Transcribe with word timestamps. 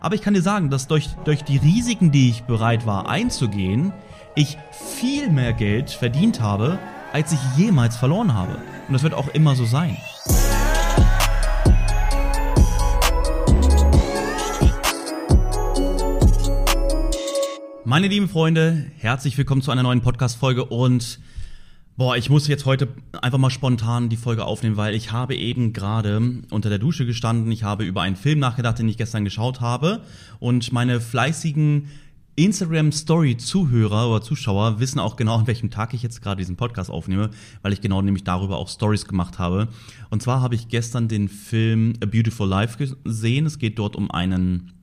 Aber 0.00 0.14
ich 0.14 0.22
kann 0.22 0.34
dir 0.34 0.42
sagen, 0.42 0.70
dass 0.70 0.86
durch, 0.86 1.08
durch 1.24 1.42
die 1.42 1.56
Risiken, 1.56 2.12
die 2.12 2.30
ich 2.30 2.44
bereit 2.44 2.86
war 2.86 3.08
einzugehen, 3.08 3.92
ich 4.36 4.56
viel 4.70 5.28
mehr 5.28 5.52
Geld 5.52 5.90
verdient 5.90 6.40
habe, 6.40 6.78
als 7.12 7.32
ich 7.32 7.40
jemals 7.56 7.96
verloren 7.96 8.32
habe. 8.32 8.58
Und 8.86 8.94
das 8.94 9.02
wird 9.02 9.14
auch 9.14 9.26
immer 9.28 9.56
so 9.56 9.64
sein. 9.64 9.96
Meine 17.84 18.06
lieben 18.06 18.28
Freunde, 18.28 18.84
herzlich 18.98 19.36
willkommen 19.36 19.62
zu 19.62 19.72
einer 19.72 19.82
neuen 19.82 20.02
Podcast-Folge 20.02 20.66
und 20.66 21.18
Boah, 21.98 22.16
ich 22.16 22.30
muss 22.30 22.46
jetzt 22.46 22.64
heute 22.64 22.86
einfach 23.20 23.38
mal 23.40 23.50
spontan 23.50 24.08
die 24.08 24.16
Folge 24.16 24.44
aufnehmen, 24.44 24.76
weil 24.76 24.94
ich 24.94 25.10
habe 25.10 25.34
eben 25.34 25.72
gerade 25.72 26.42
unter 26.48 26.68
der 26.68 26.78
Dusche 26.78 27.06
gestanden. 27.06 27.50
Ich 27.50 27.64
habe 27.64 27.84
über 27.84 28.02
einen 28.02 28.14
Film 28.14 28.38
nachgedacht, 28.38 28.78
den 28.78 28.88
ich 28.88 28.96
gestern 28.96 29.24
geschaut 29.24 29.60
habe. 29.60 30.02
Und 30.38 30.70
meine 30.70 31.00
fleißigen 31.00 31.88
Instagram-Story-Zuhörer 32.36 34.10
oder 34.10 34.22
Zuschauer 34.22 34.78
wissen 34.78 35.00
auch 35.00 35.16
genau, 35.16 35.38
an 35.38 35.48
welchem 35.48 35.70
Tag 35.70 35.92
ich 35.92 36.04
jetzt 36.04 36.22
gerade 36.22 36.38
diesen 36.38 36.54
Podcast 36.54 36.88
aufnehme, 36.88 37.30
weil 37.62 37.72
ich 37.72 37.80
genau 37.80 38.00
nämlich 38.00 38.22
darüber 38.22 38.58
auch 38.58 38.68
Stories 38.68 39.06
gemacht 39.06 39.40
habe. 39.40 39.66
Und 40.08 40.22
zwar 40.22 40.40
habe 40.40 40.54
ich 40.54 40.68
gestern 40.68 41.08
den 41.08 41.28
Film 41.28 41.94
A 42.00 42.06
Beautiful 42.06 42.48
Life 42.48 42.78
gesehen. 42.78 43.44
Es 43.44 43.58
geht 43.58 43.76
dort 43.76 43.96
um 43.96 44.08
einen 44.08 44.77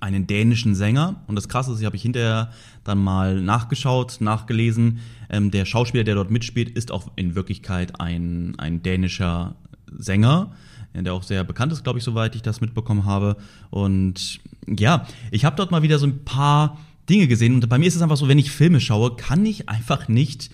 einen 0.00 0.26
dänischen 0.26 0.74
Sänger. 0.74 1.22
Und 1.26 1.36
das 1.36 1.48
Krasse 1.48 1.72
ist, 1.72 1.80
ich 1.80 1.86
habe 1.86 1.96
ich 1.96 2.02
hinterher 2.02 2.50
dann 2.84 2.98
mal 2.98 3.40
nachgeschaut, 3.40 4.18
nachgelesen. 4.20 5.00
Ähm, 5.28 5.50
der 5.50 5.64
Schauspieler, 5.64 6.04
der 6.04 6.14
dort 6.14 6.30
mitspielt, 6.30 6.70
ist 6.70 6.90
auch 6.90 7.10
in 7.16 7.34
Wirklichkeit 7.34 8.00
ein, 8.00 8.58
ein 8.58 8.82
dänischer 8.82 9.54
Sänger, 9.96 10.52
der 10.94 11.14
auch 11.14 11.22
sehr 11.22 11.44
bekannt 11.44 11.72
ist, 11.72 11.84
glaube 11.84 11.98
ich, 11.98 12.04
soweit 12.04 12.34
ich 12.34 12.42
das 12.42 12.60
mitbekommen 12.60 13.04
habe. 13.04 13.36
Und 13.70 14.40
ja, 14.66 15.06
ich 15.30 15.44
habe 15.44 15.56
dort 15.56 15.70
mal 15.70 15.82
wieder 15.82 15.98
so 15.98 16.06
ein 16.06 16.24
paar 16.24 16.78
Dinge 17.08 17.28
gesehen. 17.28 17.54
Und 17.54 17.68
bei 17.68 17.78
mir 17.78 17.86
ist 17.86 17.96
es 17.96 18.02
einfach 18.02 18.16
so, 18.16 18.28
wenn 18.28 18.38
ich 18.38 18.50
Filme 18.50 18.80
schaue, 18.80 19.16
kann 19.16 19.44
ich 19.44 19.68
einfach 19.68 20.08
nicht 20.08 20.50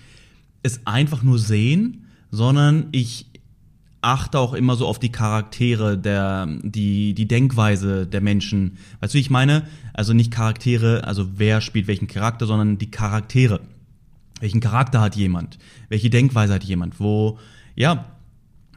es 0.63 0.81
einfach 0.85 1.23
nur 1.23 1.39
sehen, 1.39 2.07
sondern 2.31 2.87
ich 2.91 3.27
achte 4.07 4.39
auch 4.39 4.53
immer 4.53 4.77
so 4.77 4.87
auf 4.87 4.99
die 4.99 5.11
Charaktere, 5.11 5.97
der, 5.97 6.47
die, 6.63 7.13
die 7.13 7.27
Denkweise 7.27 8.07
der 8.07 8.21
Menschen. 8.21 8.77
Weißt 9.01 9.13
du, 9.13 9.17
wie 9.17 9.21
ich 9.21 9.29
meine? 9.29 9.67
Also 9.93 10.13
nicht 10.13 10.31
Charaktere, 10.31 11.03
also 11.03 11.27
wer 11.35 11.59
spielt 11.59 11.87
welchen 11.87 12.07
Charakter, 12.07 12.45
sondern 12.45 12.77
die 12.77 12.89
Charaktere. 12.89 13.59
Welchen 14.39 14.61
Charakter 14.61 15.01
hat 15.01 15.17
jemand? 15.17 15.59
Welche 15.89 16.09
Denkweise 16.09 16.53
hat 16.53 16.63
jemand? 16.63 17.01
Wo, 17.01 17.37
ja, 17.75 18.05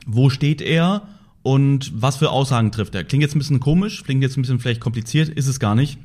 wo 0.04 0.30
steht 0.30 0.60
er 0.60 1.02
und 1.42 1.92
was 1.94 2.16
für 2.16 2.30
Aussagen 2.30 2.72
trifft 2.72 2.96
er? 2.96 3.04
Klingt 3.04 3.22
jetzt 3.22 3.36
ein 3.36 3.38
bisschen 3.38 3.60
komisch, 3.60 4.02
klingt 4.02 4.22
jetzt 4.22 4.36
ein 4.36 4.42
bisschen 4.42 4.58
vielleicht 4.58 4.80
kompliziert, 4.80 5.28
ist 5.28 5.46
es 5.46 5.60
gar 5.60 5.76
nicht, 5.76 5.98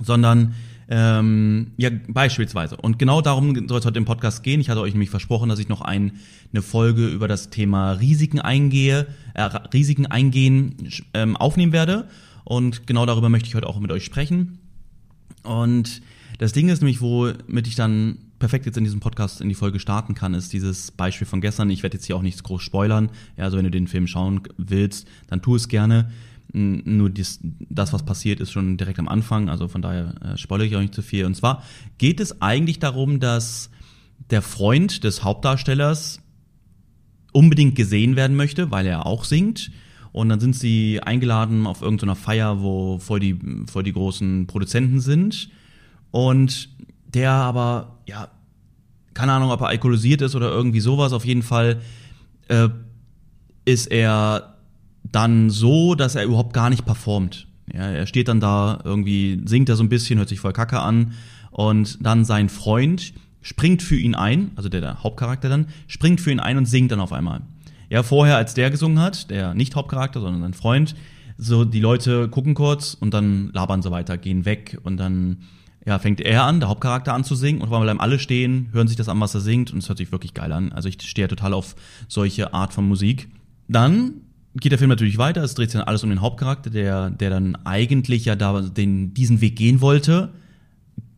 sondern 0.00 0.54
ähm, 0.90 1.72
ja, 1.76 1.90
beispielsweise. 2.08 2.76
Und 2.76 2.98
genau 2.98 3.20
darum 3.20 3.68
soll 3.68 3.78
es 3.78 3.84
heute 3.84 3.98
im 3.98 4.06
Podcast 4.06 4.42
gehen. 4.42 4.60
Ich 4.60 4.70
hatte 4.70 4.80
euch 4.80 4.94
nämlich 4.94 5.10
versprochen, 5.10 5.48
dass 5.50 5.58
ich 5.58 5.68
noch 5.68 5.82
ein, 5.82 6.12
eine 6.52 6.62
Folge 6.62 7.06
über 7.06 7.28
das 7.28 7.50
Thema 7.50 7.92
Risiken 7.92 8.40
eingehe, 8.40 9.06
äh, 9.34 9.42
Risiken 9.42 10.06
eingehen 10.06 10.88
ähm, 11.12 11.36
aufnehmen 11.36 11.72
werde. 11.72 12.08
Und 12.44 12.86
genau 12.86 13.04
darüber 13.04 13.28
möchte 13.28 13.48
ich 13.48 13.54
heute 13.54 13.66
auch 13.66 13.78
mit 13.78 13.92
euch 13.92 14.04
sprechen. 14.04 14.58
Und 15.42 16.00
das 16.38 16.52
Ding 16.52 16.70
ist 16.70 16.80
nämlich, 16.80 17.02
womit 17.02 17.66
ich 17.66 17.74
dann 17.74 18.16
perfekt 18.38 18.64
jetzt 18.64 18.78
in 18.78 18.84
diesem 18.84 19.00
Podcast 19.00 19.42
in 19.42 19.48
die 19.50 19.54
Folge 19.54 19.80
starten 19.80 20.14
kann, 20.14 20.32
ist 20.32 20.52
dieses 20.52 20.90
Beispiel 20.90 21.26
von 21.26 21.42
gestern. 21.42 21.68
Ich 21.68 21.82
werde 21.82 21.96
jetzt 21.96 22.06
hier 22.06 22.16
auch 22.16 22.22
nichts 22.22 22.42
groß 22.42 22.62
spoilern. 22.62 23.10
Ja, 23.36 23.44
also 23.44 23.58
wenn 23.58 23.64
du 23.64 23.70
den 23.70 23.88
Film 23.88 24.06
schauen 24.06 24.40
willst, 24.56 25.06
dann 25.26 25.42
tu 25.42 25.56
es 25.56 25.68
gerne. 25.68 26.10
Nur 26.52 27.10
dies, 27.10 27.40
das, 27.42 27.92
was 27.92 28.04
passiert, 28.04 28.40
ist 28.40 28.52
schon 28.52 28.78
direkt 28.78 28.98
am 28.98 29.08
Anfang, 29.08 29.50
also 29.50 29.68
von 29.68 29.82
daher 29.82 30.14
äh, 30.22 30.36
spoilere 30.38 30.66
ich 30.66 30.76
auch 30.76 30.80
nicht 30.80 30.94
zu 30.94 31.02
viel. 31.02 31.26
Und 31.26 31.34
zwar 31.34 31.62
geht 31.98 32.20
es 32.20 32.40
eigentlich 32.40 32.78
darum, 32.78 33.20
dass 33.20 33.70
der 34.30 34.40
Freund 34.40 35.04
des 35.04 35.24
Hauptdarstellers 35.24 36.20
unbedingt 37.32 37.76
gesehen 37.76 38.16
werden 38.16 38.36
möchte, 38.36 38.70
weil 38.70 38.86
er 38.86 39.06
auch 39.06 39.24
singt. 39.24 39.70
Und 40.12 40.30
dann 40.30 40.40
sind 40.40 40.56
sie 40.56 41.00
eingeladen 41.02 41.66
auf 41.66 41.82
irgendeiner 41.82 42.16
Feier, 42.16 42.62
wo 42.62 42.98
voll 42.98 43.20
die, 43.20 43.38
voll 43.66 43.82
die 43.82 43.92
großen 43.92 44.46
Produzenten 44.46 45.00
sind. 45.00 45.50
Und 46.10 46.70
der 47.06 47.32
aber, 47.32 47.98
ja, 48.06 48.28
keine 49.14 49.32
Ahnung, 49.32 49.50
ob 49.50 49.60
er 49.60 49.68
alkoholisiert 49.68 50.22
ist 50.22 50.34
oder 50.34 50.50
irgendwie 50.50 50.80
sowas. 50.80 51.12
Auf 51.12 51.24
jeden 51.24 51.42
Fall 51.42 51.80
äh, 52.48 52.68
ist 53.64 53.86
er 53.86 54.57
dann 55.02 55.50
so, 55.50 55.94
dass 55.94 56.14
er 56.14 56.24
überhaupt 56.24 56.52
gar 56.52 56.70
nicht 56.70 56.84
performt. 56.84 57.46
Ja, 57.72 57.90
er 57.90 58.06
steht 58.06 58.28
dann 58.28 58.40
da, 58.40 58.80
irgendwie 58.84 59.42
singt 59.44 59.68
er 59.68 59.76
so 59.76 59.82
ein 59.82 59.88
bisschen, 59.88 60.18
hört 60.18 60.28
sich 60.28 60.40
voll 60.40 60.52
kacke 60.52 60.80
an 60.80 61.12
und 61.50 61.98
dann 62.04 62.24
sein 62.24 62.48
Freund 62.48 63.12
springt 63.42 63.82
für 63.82 63.96
ihn 63.96 64.14
ein, 64.14 64.50
also 64.56 64.68
der, 64.68 64.80
der 64.80 65.02
Hauptcharakter 65.02 65.48
dann, 65.48 65.66
springt 65.86 66.20
für 66.20 66.30
ihn 66.30 66.40
ein 66.40 66.56
und 66.56 66.66
singt 66.66 66.92
dann 66.92 67.00
auf 67.00 67.12
einmal. 67.12 67.42
Ja, 67.90 68.02
vorher, 68.02 68.36
als 68.36 68.54
der 68.54 68.70
gesungen 68.70 69.00
hat, 69.00 69.30
der 69.30 69.54
nicht 69.54 69.74
Hauptcharakter, 69.74 70.20
sondern 70.20 70.42
sein 70.42 70.54
Freund, 70.54 70.94
so 71.38 71.64
die 71.64 71.80
Leute 71.80 72.28
gucken 72.28 72.54
kurz 72.54 72.94
und 72.94 73.14
dann 73.14 73.50
labern 73.52 73.80
so 73.80 73.90
weiter, 73.90 74.18
gehen 74.18 74.44
weg 74.44 74.78
und 74.82 74.96
dann 74.98 75.38
ja, 75.86 75.98
fängt 75.98 76.20
er 76.20 76.44
an, 76.44 76.60
der 76.60 76.68
Hauptcharakter 76.68 77.14
an 77.14 77.24
zu 77.24 77.34
singen 77.34 77.62
und 77.62 77.68
vor 77.68 77.78
allem 77.78 77.86
bleiben 77.86 78.00
alle 78.00 78.18
stehen, 78.18 78.68
hören 78.72 78.88
sich 78.88 78.96
das 78.96 79.08
an, 79.08 79.20
was 79.20 79.34
er 79.34 79.40
singt 79.40 79.72
und 79.72 79.78
es 79.78 79.88
hört 79.88 79.98
sich 79.98 80.12
wirklich 80.12 80.34
geil 80.34 80.52
an. 80.52 80.72
Also 80.72 80.88
ich 80.88 81.00
stehe 81.00 81.28
total 81.28 81.54
auf 81.54 81.76
solche 82.08 82.52
Art 82.52 82.74
von 82.74 82.86
Musik. 82.86 83.30
Dann 83.68 84.22
geht 84.54 84.72
der 84.72 84.78
Film 84.78 84.90
natürlich 84.90 85.18
weiter. 85.18 85.42
Es 85.42 85.54
dreht 85.54 85.70
sich 85.70 85.78
dann 85.78 85.88
alles 85.88 86.02
um 86.02 86.10
den 86.10 86.20
Hauptcharakter, 86.20 86.70
der, 86.70 87.10
der 87.10 87.30
dann 87.30 87.56
eigentlich 87.64 88.24
ja 88.24 88.36
da 88.36 88.60
den, 88.62 89.14
diesen 89.14 89.40
Weg 89.40 89.56
gehen 89.56 89.80
wollte. 89.80 90.30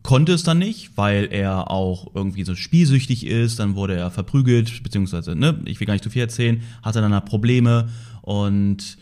Konnte 0.03 0.33
es 0.33 0.43
dann 0.43 0.57
nicht, 0.57 0.97
weil 0.97 1.27
er 1.31 1.69
auch 1.69 2.15
irgendwie 2.15 2.43
so 2.43 2.55
spielsüchtig 2.55 3.25
ist. 3.25 3.59
Dann 3.59 3.75
wurde 3.75 3.95
er 3.95 4.11
verprügelt, 4.11 4.83
beziehungsweise, 4.83 5.35
ne, 5.35 5.59
ich 5.65 5.79
will 5.79 5.87
gar 5.87 5.93
nicht 5.93 6.03
zu 6.03 6.09
viel 6.09 6.23
erzählen, 6.23 6.61
hatte 6.81 7.01
dann 7.01 7.25
Probleme 7.25 7.89
und 8.21 8.97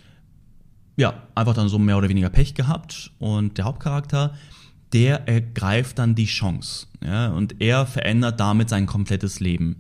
ja, 0.98 1.24
einfach 1.34 1.54
dann 1.54 1.70
so 1.70 1.80
mehr 1.80 1.98
oder 1.98 2.10
weniger 2.10 2.30
Pech 2.30 2.54
gehabt. 2.54 3.12
Und 3.20 3.58
der 3.58 3.66
Hauptcharakter, 3.66 4.34
der 4.92 5.28
ergreift 5.30 5.98
dann 5.98 6.16
die 6.16 6.26
Chance. 6.26 6.88
Ja, 7.04 7.30
und 7.30 7.62
er 7.62 7.86
verändert 7.86 8.40
damit 8.40 8.68
sein 8.68 8.86
komplettes 8.86 9.40
Leben. 9.40 9.78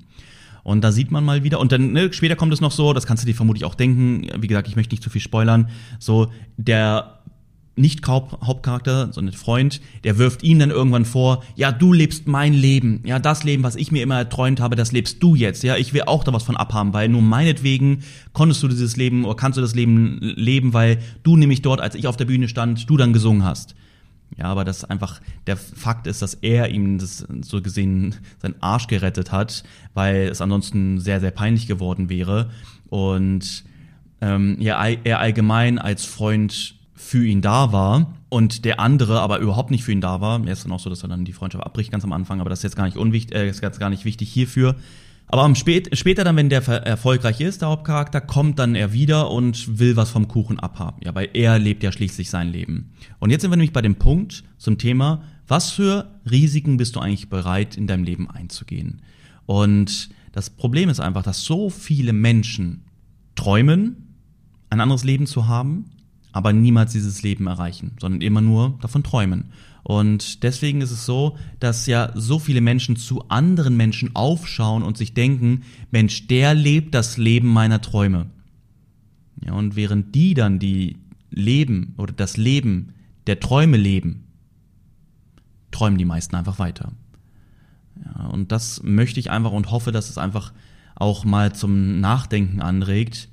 Und 0.70 0.82
da 0.82 0.92
sieht 0.92 1.10
man 1.10 1.26
mal 1.26 1.44
wieder, 1.44 1.60
und 1.60 1.72
dann 1.72 1.94
ne, 1.94 2.14
später 2.14 2.36
kommt 2.36 2.54
es 2.54 2.62
noch 2.62 2.72
so, 2.72 2.94
das 2.94 3.08
kannst 3.08 3.24
du 3.24 3.26
dir 3.26 3.34
vermutlich 3.34 3.66
auch 3.66 3.74
denken, 3.74 4.28
wie 4.40 4.46
gesagt, 4.46 4.68
ich 4.68 4.76
möchte 4.76 4.94
nicht 4.94 5.02
zu 5.02 5.10
viel 5.10 5.20
spoilern, 5.20 5.70
so 5.98 6.32
der 6.58 7.16
nicht 7.76 8.06
Hauptcharakter, 8.08 9.12
sondern 9.12 9.34
Freund, 9.34 9.82
der 10.04 10.20
wirft 10.20 10.44
ihm 10.44 10.60
dann 10.60 10.70
irgendwann 10.70 11.06
vor, 11.06 11.44
ja, 11.56 11.72
du 11.72 11.92
lebst 11.92 12.28
mein 12.28 12.54
Leben, 12.54 13.02
ja, 13.04 13.18
das 13.18 13.44
Leben, 13.44 13.64
was 13.64 13.78
ich 13.78 13.92
mir 13.92 14.04
immer 14.04 14.18
erträumt 14.18 14.60
habe, 14.60 14.76
das 14.76 14.92
lebst 14.92 15.24
du 15.24 15.34
jetzt, 15.34 15.64
ja, 15.64 15.76
ich 15.76 15.94
will 15.94 16.04
auch 16.06 16.24
da 16.24 16.34
was 16.34 16.44
von 16.44 16.58
abhaben, 16.58 16.94
weil 16.94 17.10
nur 17.10 17.24
meinetwegen 17.24 18.04
konntest 18.34 18.62
du 18.62 18.68
dieses 18.68 18.96
Leben 18.96 19.26
oder 19.26 19.36
kannst 19.36 19.58
du 19.58 19.62
das 19.62 19.74
Leben 19.74 20.20
leben, 20.22 20.74
weil 20.74 21.00
du 21.24 21.36
nämlich 21.36 21.64
dort, 21.64 21.82
als 21.82 21.96
ich 21.96 22.06
auf 22.06 22.18
der 22.18 22.26
Bühne 22.26 22.48
stand, 22.48 22.88
du 22.88 22.96
dann 22.96 23.14
gesungen 23.14 23.44
hast. 23.44 23.76
Ja, 24.38 24.46
aber 24.46 24.64
das 24.64 24.86
einfach 24.86 25.20
der 25.48 25.58
Fakt 25.58 26.08
ist, 26.08 26.22
dass 26.22 26.36
er 26.36 26.70
ihm 26.70 26.98
das 26.98 27.28
so 27.42 27.62
gesehen 27.62 28.16
seinen 28.42 28.62
Arsch 28.62 28.88
gerettet 28.88 29.32
hat, 29.32 29.64
weil 29.94 30.28
es 30.30 30.42
ansonsten 30.42 31.00
sehr, 31.00 31.20
sehr 31.20 31.32
peinlich 31.32 31.68
geworden 31.68 32.10
wäre. 32.10 32.50
Und 32.90 33.64
ähm, 34.22 34.58
ja, 34.60 34.84
er 34.86 35.20
allgemein 35.20 35.80
als 35.80 36.06
Freund 36.06 36.76
für 36.96 37.26
ihn 37.26 37.42
da 37.42 37.72
war 37.72 38.14
und 38.30 38.66
der 38.66 38.80
andere 38.80 39.22
aber 39.22 39.40
überhaupt 39.40 39.72
nicht 39.72 39.84
für 39.84 39.92
ihn 39.92 40.02
da 40.02 40.22
war. 40.22 40.46
Er 40.46 40.54
ist 40.54 40.66
dann 40.66 40.72
auch 40.72 40.80
so, 40.80 40.90
dass 40.90 41.02
er 41.02 41.10
dann 41.10 41.26
die 41.26 41.34
Freundschaft 41.34 41.64
abbricht 41.64 41.92
ganz 41.92 42.04
am 42.04 42.14
Anfang, 42.14 42.42
aber 42.42 42.50
das 42.50 42.60
ist 42.60 42.64
jetzt 42.64 42.76
gar 42.76 42.86
nicht 42.86 42.98
unwichtig, 42.98 43.36
äh, 43.36 43.50
ist 43.50 43.62
jetzt 43.62 43.80
gar 43.80 43.90
nicht 43.90 44.06
wichtig 44.06 44.30
hierfür. 44.32 44.76
Aber 45.32 45.44
am 45.44 45.54
spät, 45.54 45.96
später 45.96 46.24
dann, 46.24 46.36
wenn 46.36 46.50
der 46.50 46.68
erfolgreich 46.68 47.40
ist, 47.40 47.62
der 47.62 47.70
Hauptcharakter, 47.70 48.20
kommt 48.20 48.58
dann 48.58 48.74
er 48.74 48.94
wieder 48.94 49.30
und 49.30 49.78
will 49.78 49.96
was 49.96 50.10
vom 50.10 50.28
Kuchen 50.28 50.60
abhaben. 50.60 51.02
Ja, 51.04 51.14
weil 51.14 51.30
er 51.34 51.60
lebt 51.60 51.84
ja 51.84 51.92
schließlich 51.92 52.32
sein 52.32 52.52
Leben. 52.52 52.94
Und 53.20 53.30
jetzt 53.30 53.44
sind 53.44 53.52
wir 53.52 53.58
nämlich 53.58 53.74
bei 53.74 53.84
dem 53.84 53.96
Punkt 53.96 54.44
zum 54.58 54.80
Thema, 54.80 55.22
was 55.48 55.70
für 55.70 56.10
Risiken 56.30 56.78
bist 56.78 56.96
du 56.96 57.00
eigentlich 57.00 57.30
bereit, 57.30 57.78
in 57.78 57.86
deinem 57.86 58.04
Leben 58.04 58.30
einzugehen? 58.30 59.04
Und 59.46 60.10
das 60.32 60.50
Problem 60.50 60.90
ist 60.90 61.00
einfach, 61.00 61.24
dass 61.24 61.44
so 61.44 61.70
viele 61.70 62.12
Menschen 62.12 62.86
träumen, 63.36 64.16
ein 64.72 64.82
anderes 64.82 65.04
Leben 65.04 65.28
zu 65.28 65.48
haben, 65.48 65.92
aber 66.32 66.54
niemals 66.54 66.92
dieses 66.92 67.22
Leben 67.22 67.46
erreichen, 67.46 67.92
sondern 68.00 68.22
immer 68.22 68.42
nur 68.42 68.80
davon 68.82 69.04
träumen. 69.04 69.52
Und 69.84 70.44
deswegen 70.44 70.82
ist 70.82 70.92
es 70.92 71.06
so, 71.06 71.38
dass 71.60 71.86
ja 71.86 72.12
so 72.16 72.40
viele 72.40 72.62
Menschen 72.62 72.96
zu 72.96 73.28
anderen 73.30 73.78
Menschen 73.78 74.16
aufschauen 74.16 74.84
und 74.84 74.98
sich 74.98 75.14
denken, 75.14 75.64
Mensch, 75.92 76.28
der 76.28 76.54
lebt 76.54 76.94
das 76.94 77.18
Leben 77.18 77.48
meiner 77.48 77.82
Träume. 77.82 78.28
Ja, 79.46 79.54
und 79.54 79.76
während 79.76 80.14
die 80.16 80.34
dann 80.34 80.60
die 80.60 80.98
Leben 81.32 81.94
oder 81.98 82.14
das 82.14 82.38
Leben 82.38 82.94
der 83.28 83.40
Träume 83.40 83.78
leben, 83.78 84.26
träumen 85.72 85.98
die 85.98 86.06
meisten 86.06 86.36
einfach 86.36 86.60
weiter. 86.60 86.92
Ja, 88.04 88.28
und 88.28 88.52
das 88.52 88.84
möchte 88.84 89.20
ich 89.20 89.32
einfach 89.32 89.52
und 89.52 89.72
hoffe, 89.72 89.92
dass 89.92 90.10
es 90.10 90.18
einfach 90.18 90.52
auch 90.96 91.24
mal 91.26 91.54
zum 91.54 92.00
Nachdenken 92.00 92.62
anregt, 92.62 93.30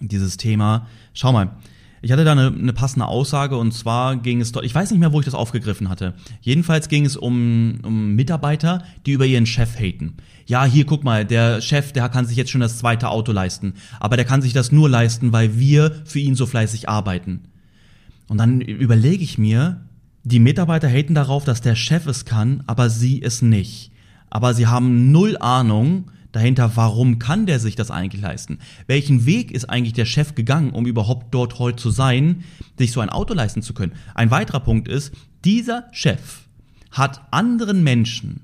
dieses 0.00 0.36
Thema. 0.36 0.86
Schau 1.12 1.32
mal, 1.32 1.56
ich 2.02 2.12
hatte 2.12 2.24
da 2.24 2.32
eine, 2.32 2.48
eine 2.48 2.72
passende 2.72 3.06
Aussage 3.06 3.56
und 3.56 3.72
zwar 3.72 4.16
ging 4.16 4.40
es 4.40 4.52
dort, 4.52 4.64
ich 4.64 4.74
weiß 4.74 4.90
nicht 4.90 5.00
mehr, 5.00 5.12
wo 5.12 5.20
ich 5.20 5.24
das 5.24 5.34
aufgegriffen 5.34 5.88
hatte. 5.88 6.14
Jedenfalls 6.40 6.88
ging 6.88 7.04
es 7.04 7.16
um, 7.16 7.80
um 7.82 8.14
Mitarbeiter, 8.14 8.82
die 9.06 9.12
über 9.12 9.26
ihren 9.26 9.46
Chef 9.46 9.78
haten. 9.78 10.14
Ja, 10.46 10.64
hier 10.64 10.86
guck 10.86 11.04
mal, 11.04 11.24
der 11.24 11.60
Chef, 11.60 11.92
der 11.92 12.08
kann 12.08 12.26
sich 12.26 12.36
jetzt 12.36 12.50
schon 12.50 12.60
das 12.60 12.78
zweite 12.78 13.08
Auto 13.08 13.32
leisten, 13.32 13.74
aber 14.00 14.16
der 14.16 14.24
kann 14.24 14.42
sich 14.42 14.52
das 14.52 14.72
nur 14.72 14.88
leisten, 14.88 15.32
weil 15.32 15.58
wir 15.58 15.92
für 16.04 16.20
ihn 16.20 16.34
so 16.34 16.46
fleißig 16.46 16.88
arbeiten. 16.88 17.44
Und 18.28 18.38
dann 18.38 18.60
überlege 18.60 19.24
ich 19.24 19.38
mir, 19.38 19.80
die 20.24 20.40
Mitarbeiter 20.40 20.88
haten 20.88 21.14
darauf, 21.14 21.44
dass 21.44 21.60
der 21.60 21.74
Chef 21.74 22.06
es 22.06 22.24
kann, 22.24 22.62
aber 22.66 22.90
sie 22.90 23.22
es 23.22 23.42
nicht. 23.42 23.92
Aber 24.30 24.52
sie 24.52 24.66
haben 24.66 25.10
null 25.10 25.38
Ahnung, 25.38 26.10
dahinter, 26.32 26.72
warum 26.76 27.18
kann 27.18 27.46
der 27.46 27.58
sich 27.58 27.76
das 27.76 27.90
eigentlich 27.90 28.22
leisten? 28.22 28.58
Welchen 28.86 29.26
Weg 29.26 29.50
ist 29.50 29.70
eigentlich 29.70 29.94
der 29.94 30.04
Chef 30.04 30.34
gegangen, 30.34 30.70
um 30.70 30.86
überhaupt 30.86 31.34
dort 31.34 31.58
heute 31.58 31.76
zu 31.76 31.90
sein, 31.90 32.44
sich 32.78 32.92
so 32.92 33.00
ein 33.00 33.10
Auto 33.10 33.34
leisten 33.34 33.62
zu 33.62 33.74
können? 33.74 33.92
Ein 34.14 34.30
weiterer 34.30 34.60
Punkt 34.60 34.88
ist, 34.88 35.12
dieser 35.44 35.84
Chef 35.92 36.48
hat 36.90 37.20
anderen 37.30 37.82
Menschen 37.82 38.40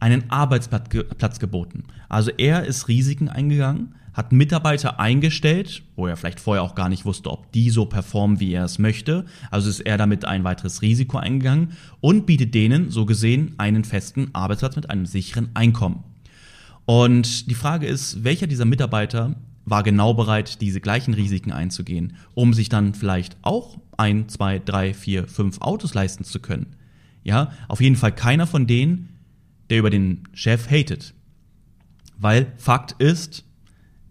einen 0.00 0.30
Arbeitsplatz 0.30 1.38
geboten. 1.38 1.84
Also 2.08 2.30
er 2.30 2.64
ist 2.64 2.88
Risiken 2.88 3.28
eingegangen, 3.28 3.94
hat 4.12 4.32
Mitarbeiter 4.32 4.98
eingestellt, 4.98 5.82
wo 5.94 6.06
er 6.06 6.16
vielleicht 6.16 6.40
vorher 6.40 6.62
auch 6.62 6.74
gar 6.74 6.88
nicht 6.88 7.04
wusste, 7.04 7.30
ob 7.30 7.52
die 7.52 7.68
so 7.68 7.84
performen, 7.84 8.40
wie 8.40 8.52
er 8.52 8.64
es 8.64 8.78
möchte. 8.78 9.26
Also 9.50 9.68
ist 9.68 9.80
er 9.80 9.98
damit 9.98 10.24
ein 10.24 10.44
weiteres 10.44 10.80
Risiko 10.80 11.18
eingegangen 11.18 11.72
und 12.00 12.24
bietet 12.24 12.54
denen 12.54 12.90
so 12.90 13.04
gesehen 13.04 13.54
einen 13.58 13.84
festen 13.84 14.30
Arbeitsplatz 14.32 14.76
mit 14.76 14.88
einem 14.88 15.04
sicheren 15.04 15.50
Einkommen. 15.54 16.02
Und 16.86 17.50
die 17.50 17.54
Frage 17.54 17.86
ist, 17.86 18.24
welcher 18.24 18.46
dieser 18.46 18.64
Mitarbeiter 18.64 19.34
war 19.64 19.82
genau 19.82 20.14
bereit, 20.14 20.60
diese 20.60 20.80
gleichen 20.80 21.12
Risiken 21.12 21.52
einzugehen, 21.52 22.16
um 22.34 22.54
sich 22.54 22.68
dann 22.68 22.94
vielleicht 22.94 23.36
auch 23.42 23.78
ein, 23.96 24.28
zwei, 24.28 24.60
drei, 24.60 24.94
vier, 24.94 25.26
fünf 25.26 25.60
Autos 25.60 25.92
leisten 25.92 26.24
zu 26.24 26.38
können. 26.40 26.76
Ja, 27.24 27.50
auf 27.66 27.80
jeden 27.80 27.96
Fall 27.96 28.12
keiner 28.12 28.46
von 28.46 28.68
denen, 28.68 29.08
der 29.68 29.80
über 29.80 29.90
den 29.90 30.22
Chef 30.32 30.70
hatet. 30.70 31.12
Weil 32.16 32.52
Fakt 32.56 32.92
ist, 33.02 33.44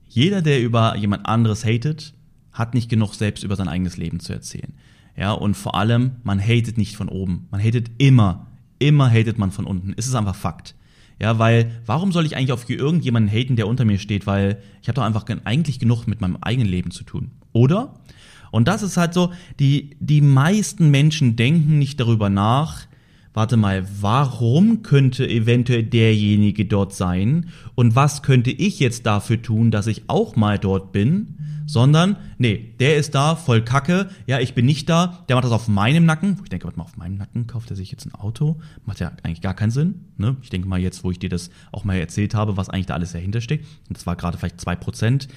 jeder, 0.08 0.42
der 0.42 0.62
über 0.62 0.98
jemand 0.98 1.26
anderes 1.26 1.64
hatet, 1.64 2.14
hat 2.52 2.74
nicht 2.74 2.90
genug 2.90 3.14
selbst 3.14 3.44
über 3.44 3.56
sein 3.56 3.70
eigenes 3.70 3.96
Leben 3.96 4.20
zu 4.20 4.34
erzählen. 4.34 4.74
Ja, 5.18 5.32
und 5.32 5.56
vor 5.56 5.76
allem, 5.76 6.18
man 6.24 6.42
hatet 6.42 6.78
nicht 6.78 6.98
von 6.98 7.08
oben. 7.08 7.48
Man 7.52 7.64
hatet 7.64 7.90
immer, 7.98 8.48
immer 8.80 9.10
hatet 9.10 9.38
man 9.38 9.52
von 9.52 9.66
unten. 9.66 9.94
Es 9.96 10.08
ist 10.08 10.16
einfach 10.16 10.36
Fakt. 10.36 10.76
Ja, 11.22 11.40
weil 11.40 11.72
warum 11.86 12.12
soll 12.12 12.26
ich 12.26 12.36
eigentlich 12.36 12.52
auf 12.52 12.70
irgendjemanden 12.70 13.32
haten, 13.32 13.56
der 13.56 13.68
unter 13.68 13.86
mir 13.86 14.00
steht? 14.00 14.28
Weil 14.28 14.62
ich 14.82 14.88
habe 14.88 14.96
doch 14.96 15.04
einfach 15.04 15.26
eigentlich 15.46 15.80
genug 15.80 16.08
mit 16.08 16.22
meinem 16.22 16.38
eigenen 16.42 16.68
Leben 16.68 16.92
zu 16.92 17.04
tun. 17.04 17.32
Oder? 17.54 17.94
Und 18.52 18.68
das 18.68 18.84
ist 18.84 18.98
halt 18.98 19.14
so, 19.14 19.32
die, 19.60 19.96
die 20.00 20.22
meisten 20.22 20.90
Menschen 20.90 21.36
denken 21.36 21.80
nicht 21.80 22.00
darüber 22.00 22.30
nach, 22.30 22.86
warte 23.36 23.58
mal, 23.58 23.86
warum 24.02 24.82
könnte 24.82 25.30
eventuell 25.30 25.84
derjenige 25.84 26.66
dort 26.66 26.94
sein 26.94 27.50
und 27.76 27.96
was 27.96 28.24
könnte 28.24 28.50
ich 28.50 28.80
jetzt 28.80 29.06
dafür 29.06 29.42
tun, 29.42 29.70
dass 29.70 29.88
ich 29.88 30.04
auch 30.08 30.36
mal 30.36 30.58
dort 30.58 30.92
bin? 30.92 31.38
sondern 31.66 32.18
nee, 32.38 32.74
der 32.80 32.98
ist 32.98 33.16
da, 33.16 33.36
voll 33.36 33.64
Kacke, 33.64 34.10
ja, 34.28 34.40
ich 34.40 34.54
bin 34.54 34.66
nicht 34.66 34.88
da, 34.90 35.26
der 35.28 35.36
macht 35.36 35.46
das 35.46 35.52
auf 35.52 35.68
meinem 35.68 36.06
Nacken. 36.06 36.40
Ich 36.44 36.50
denke, 36.50 36.66
warte 36.66 36.78
mal, 36.78 36.84
auf 36.84 36.98
meinem 36.98 37.18
Nacken 37.18 37.48
kauft 37.48 37.70
er 37.70 37.76
sich 37.76 37.92
jetzt 37.92 38.06
ein 38.06 38.14
Auto? 38.14 38.58
Macht 38.86 39.00
ja 39.00 39.12
eigentlich 39.24 39.42
gar 39.42 39.56
keinen 39.56 39.72
Sinn. 39.72 40.06
Ne? 40.18 40.38
Ich 40.42 40.50
denke 40.50 40.68
mal 40.68 40.80
jetzt, 40.80 41.04
wo 41.04 41.12
ich 41.12 41.20
dir 41.20 41.30
das 41.30 41.50
auch 41.72 41.84
mal 41.84 41.96
erzählt 41.96 42.36
habe, 42.36 42.58
was 42.58 42.70
eigentlich 42.70 42.86
da 42.86 42.94
alles 42.94 43.14
dahinter 43.14 43.42
steckt, 43.42 43.66
und 43.88 43.98
das 43.98 44.06
war 44.06 44.16
gerade 44.16 44.38
vielleicht 44.38 44.62
zwei 44.62 44.76
Prozent, 44.76 45.28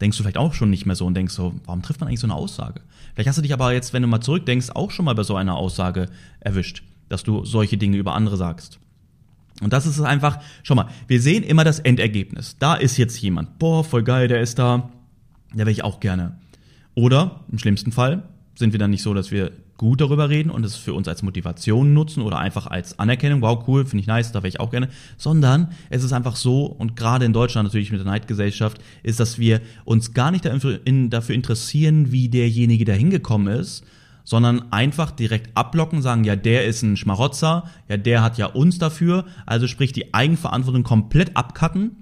denkst 0.00 0.16
du 0.16 0.22
vielleicht 0.22 0.38
auch 0.38 0.54
schon 0.54 0.70
nicht 0.70 0.86
mehr 0.86 0.96
so 0.96 1.06
und 1.06 1.14
denkst 1.14 1.34
so, 1.34 1.54
warum 1.64 1.82
trifft 1.82 2.00
man 2.00 2.08
eigentlich 2.08 2.20
so 2.20 2.26
eine 2.26 2.34
Aussage? 2.34 2.80
Vielleicht 3.14 3.28
hast 3.28 3.38
du 3.38 3.42
dich 3.42 3.52
aber 3.52 3.72
jetzt, 3.72 3.92
wenn 3.92 4.02
du 4.02 4.08
mal 4.08 4.20
zurückdenkst, 4.20 4.70
auch 4.70 4.90
schon 4.90 5.04
mal 5.04 5.14
bei 5.14 5.22
so 5.22 5.36
einer 5.36 5.56
Aussage 5.56 6.08
erwischt, 6.40 6.82
dass 7.08 7.22
du 7.22 7.44
solche 7.44 7.76
Dinge 7.76 7.96
über 7.96 8.14
andere 8.14 8.36
sagst. 8.36 8.78
Und 9.60 9.72
das 9.72 9.86
ist 9.86 10.00
einfach, 10.00 10.40
schau 10.62 10.74
mal, 10.74 10.88
wir 11.06 11.20
sehen 11.20 11.44
immer 11.44 11.64
das 11.64 11.78
Endergebnis. 11.78 12.56
Da 12.58 12.74
ist 12.74 12.96
jetzt 12.96 13.20
jemand, 13.20 13.58
boah, 13.58 13.84
voll 13.84 14.02
geil, 14.02 14.28
der 14.28 14.40
ist 14.40 14.58
da, 14.58 14.90
da 15.52 15.58
wäre 15.58 15.70
ich 15.70 15.84
auch 15.84 16.00
gerne. 16.00 16.38
Oder 16.94 17.40
im 17.50 17.58
schlimmsten 17.58 17.92
Fall 17.92 18.24
sind 18.56 18.72
wir 18.72 18.78
dann 18.78 18.90
nicht 18.90 19.02
so, 19.02 19.14
dass 19.14 19.30
wir 19.30 19.52
gut 19.76 20.00
darüber 20.00 20.28
reden 20.28 20.50
und 20.50 20.64
es 20.64 20.76
für 20.76 20.94
uns 20.94 21.08
als 21.08 21.22
Motivation 21.22 21.94
nutzen 21.94 22.22
oder 22.22 22.38
einfach 22.38 22.66
als 22.68 22.98
Anerkennung, 22.98 23.42
wow, 23.42 23.64
cool, 23.66 23.84
finde 23.84 24.02
ich 24.02 24.06
nice, 24.06 24.30
da 24.32 24.40
wäre 24.40 24.48
ich 24.48 24.60
auch 24.60 24.70
gerne, 24.70 24.88
sondern 25.16 25.72
es 25.90 26.04
ist 26.04 26.12
einfach 26.12 26.36
so, 26.36 26.66
und 26.66 26.94
gerade 26.94 27.24
in 27.24 27.32
Deutschland 27.32 27.66
natürlich 27.66 27.90
mit 27.90 28.00
der 28.00 28.06
Neidgesellschaft, 28.06 28.78
ist, 29.02 29.18
dass 29.18 29.38
wir 29.38 29.60
uns 29.84 30.14
gar 30.14 30.30
nicht 30.30 30.44
dafür 30.44 31.34
interessieren, 31.34 32.12
wie 32.12 32.28
derjenige 32.28 32.84
da 32.84 32.92
hingekommen 32.92 33.52
ist, 33.52 33.84
sondern 34.24 34.72
einfach 34.72 35.10
direkt 35.10 35.56
abblocken, 35.56 36.02
sagen, 36.02 36.24
ja, 36.24 36.34
der 36.34 36.64
ist 36.64 36.82
ein 36.82 36.96
Schmarotzer, 36.96 37.70
ja, 37.88 37.96
der 37.96 38.22
hat 38.22 38.38
ja 38.38 38.46
uns 38.46 38.78
dafür, 38.78 39.26
also 39.46 39.68
sprich 39.68 39.92
die 39.92 40.12
Eigenverantwortung 40.14 40.82
komplett 40.82 41.36
abcutten 41.36 41.96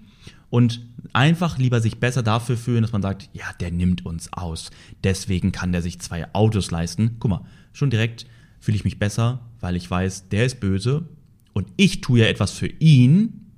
und 0.48 0.80
einfach 1.12 1.58
lieber 1.58 1.80
sich 1.80 1.98
besser 1.98 2.22
dafür 2.22 2.56
fühlen, 2.56 2.82
dass 2.82 2.92
man 2.92 3.02
sagt, 3.02 3.28
ja, 3.32 3.46
der 3.60 3.72
nimmt 3.72 4.06
uns 4.06 4.32
aus. 4.32 4.70
Deswegen 5.02 5.52
kann 5.52 5.72
der 5.72 5.82
sich 5.82 6.00
zwei 6.00 6.32
Autos 6.34 6.70
leisten. 6.70 7.16
Guck 7.18 7.30
mal, 7.30 7.44
schon 7.72 7.90
direkt 7.90 8.26
fühle 8.60 8.76
ich 8.76 8.84
mich 8.84 8.98
besser, 8.98 9.40
weil 9.60 9.76
ich 9.76 9.90
weiß, 9.90 10.28
der 10.28 10.46
ist 10.46 10.60
böse 10.60 11.08
und 11.52 11.68
ich 11.76 12.00
tue 12.00 12.20
ja 12.20 12.26
etwas 12.26 12.52
für 12.52 12.68
ihn 12.68 13.50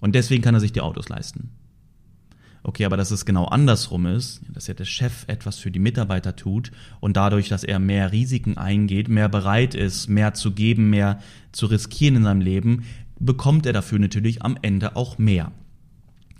und 0.00 0.14
deswegen 0.14 0.42
kann 0.42 0.54
er 0.54 0.60
sich 0.60 0.72
die 0.72 0.80
Autos 0.80 1.08
leisten. 1.08 1.50
Okay, 2.68 2.84
aber 2.84 2.98
dass 2.98 3.10
es 3.10 3.24
genau 3.24 3.46
andersrum 3.46 4.04
ist, 4.04 4.42
dass 4.52 4.66
ja 4.66 4.74
der 4.74 4.84
Chef 4.84 5.24
etwas 5.26 5.56
für 5.56 5.70
die 5.70 5.78
Mitarbeiter 5.78 6.36
tut 6.36 6.70
und 7.00 7.16
dadurch, 7.16 7.48
dass 7.48 7.64
er 7.64 7.78
mehr 7.78 8.12
Risiken 8.12 8.58
eingeht, 8.58 9.08
mehr 9.08 9.30
bereit 9.30 9.74
ist, 9.74 10.08
mehr 10.08 10.34
zu 10.34 10.52
geben, 10.52 10.90
mehr 10.90 11.18
zu 11.50 11.64
riskieren 11.64 12.16
in 12.16 12.24
seinem 12.24 12.42
Leben, 12.42 12.84
bekommt 13.18 13.64
er 13.64 13.72
dafür 13.72 13.98
natürlich 13.98 14.42
am 14.42 14.58
Ende 14.60 14.96
auch 14.96 15.16
mehr 15.16 15.50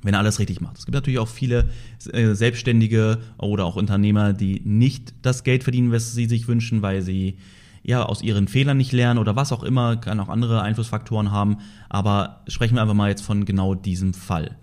wenn 0.02 0.14
er 0.14 0.20
alles 0.20 0.38
richtig 0.38 0.60
macht. 0.60 0.78
Es 0.78 0.84
gibt 0.84 0.94
natürlich 0.94 1.18
auch 1.18 1.26
viele 1.26 1.70
äh, 2.12 2.32
Selbstständige 2.34 3.18
oder 3.38 3.64
auch 3.64 3.74
Unternehmer, 3.74 4.32
die 4.32 4.60
nicht 4.64 5.12
das 5.22 5.42
Geld 5.42 5.64
verdienen, 5.64 5.90
was 5.90 6.14
sie 6.14 6.26
sich 6.26 6.46
wünschen, 6.46 6.82
weil 6.82 7.02
sie 7.02 7.38
ja 7.82 8.04
aus 8.04 8.22
ihren 8.22 8.46
Fehlern 8.46 8.76
nicht 8.76 8.92
lernen 8.92 9.18
oder 9.18 9.34
was 9.34 9.50
auch 9.50 9.64
immer, 9.64 9.96
kann 9.96 10.20
auch 10.20 10.28
andere 10.28 10.62
Einflussfaktoren 10.62 11.32
haben. 11.32 11.56
Aber 11.88 12.44
sprechen 12.46 12.76
wir 12.76 12.82
einfach 12.82 12.94
mal 12.94 13.08
jetzt 13.08 13.22
von 13.22 13.44
genau 13.44 13.74
diesem 13.74 14.14
Fall. 14.14 14.56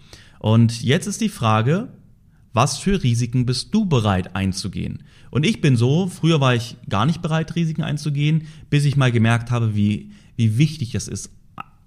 Und 0.45 0.83
jetzt 0.83 1.07
ist 1.07 1.21
die 1.21 1.29
Frage, 1.29 1.87
was 2.53 2.77
für 2.77 3.01
Risiken 3.01 3.47
bist 3.47 3.73
du 3.73 3.87
bereit 3.87 4.35
einzugehen? 4.35 5.01
Und 5.31 5.43
ich 5.43 5.59
bin 5.59 5.75
so, 5.75 6.05
früher 6.05 6.39
war 6.39 6.53
ich 6.53 6.77
gar 6.87 7.07
nicht 7.07 7.23
bereit, 7.23 7.55
Risiken 7.55 7.81
einzugehen, 7.81 8.43
bis 8.69 8.85
ich 8.85 8.95
mal 8.95 9.11
gemerkt 9.11 9.49
habe, 9.49 9.75
wie, 9.75 10.11
wie 10.35 10.59
wichtig 10.59 10.93
es 10.93 11.07
ist, 11.07 11.31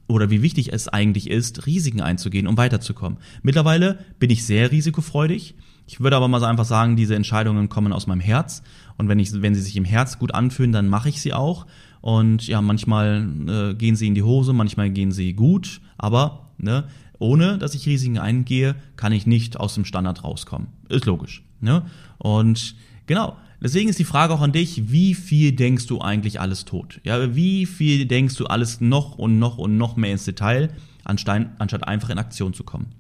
oder 0.09 0.29
wie 0.31 0.43
wichtig 0.43 0.73
es 0.73 0.89
eigentlich 0.89 1.31
ist, 1.31 1.67
Risiken 1.67 2.01
einzugehen, 2.01 2.49
um 2.49 2.57
weiterzukommen. 2.57 3.19
Mittlerweile 3.45 4.01
bin 4.19 4.29
ich 4.31 4.45
sehr 4.45 4.73
risikofreudig. 4.73 5.55
Ich 5.87 6.01
würde 6.01 6.17
aber 6.17 6.27
mal 6.27 6.41
so 6.41 6.47
einfach 6.47 6.65
sagen, 6.65 6.97
diese 6.97 7.15
Entscheidungen 7.15 7.69
kommen 7.69 7.93
aus 7.93 8.09
meinem 8.09 8.19
Herz. 8.19 8.65
Und 8.97 9.09
wenn, 9.09 9.21
ich, 9.21 9.41
wenn 9.41 9.55
sie 9.55 9.63
sich 9.63 9.77
im 9.77 9.85
Herz 9.85 10.19
gut 10.19 10.35
anfühlen, 10.35 10.73
dann 10.73 10.89
mache 10.89 11.11
ich 11.11 11.21
sie 11.21 11.33
auch. 11.33 11.69
Und 12.01 12.49
ja, 12.49 12.61
manchmal 12.61 13.29
äh, 13.47 13.75
gehen 13.75 13.95
sie 13.95 14.09
in 14.09 14.17
die 14.17 14.25
Hose, 14.25 14.53
manchmal 14.53 14.91
gehen 14.91 15.13
sie 15.13 15.35
gut. 15.35 15.81
Aber 15.97 16.51
ne, 16.59 16.89
ohne 17.19 17.59
dass 17.59 17.75
ich 17.75 17.87
Risiken 17.87 18.19
eingehe, 18.19 18.77
kann 18.97 19.13
ich 19.13 19.27
nicht 19.27 19.59
aus 19.59 19.75
dem 19.75 19.85
Standard 19.85 20.25
rauskommen. 20.25 20.69
Ist 20.89 21.07
logisch. 21.07 21.43
Ne? 21.61 21.85
Und 22.19 22.75
genau, 23.07 23.37
Deswegen 23.61 23.89
ist 23.89 23.99
die 23.99 24.05
Frage 24.05 24.35
auch 24.35 24.41
an 24.41 24.53
dich, 24.53 24.93
wie 24.93 25.15
viel 25.15 25.53
denkst 25.53 25.87
du 25.87 26.01
eigentlich 26.01 26.41
alles 26.41 26.65
tot? 26.65 27.01
Ja, 27.03 27.35
wie 27.35 27.67
viel 27.67 28.07
denkst 28.07 28.37
du 28.37 28.47
alles 28.47 28.81
noch 28.81 29.19
und 29.19 29.41
noch 29.41 29.59
und 29.59 29.77
noch 29.77 29.97
mehr 29.97 30.13
ins 30.13 30.25
Detail, 30.25 30.73
anstatt 31.05 31.89
einfach 31.89 32.11
in 32.11 32.19
Aktion 32.19 32.55
zu 32.55 32.63
kommen? 32.63 32.95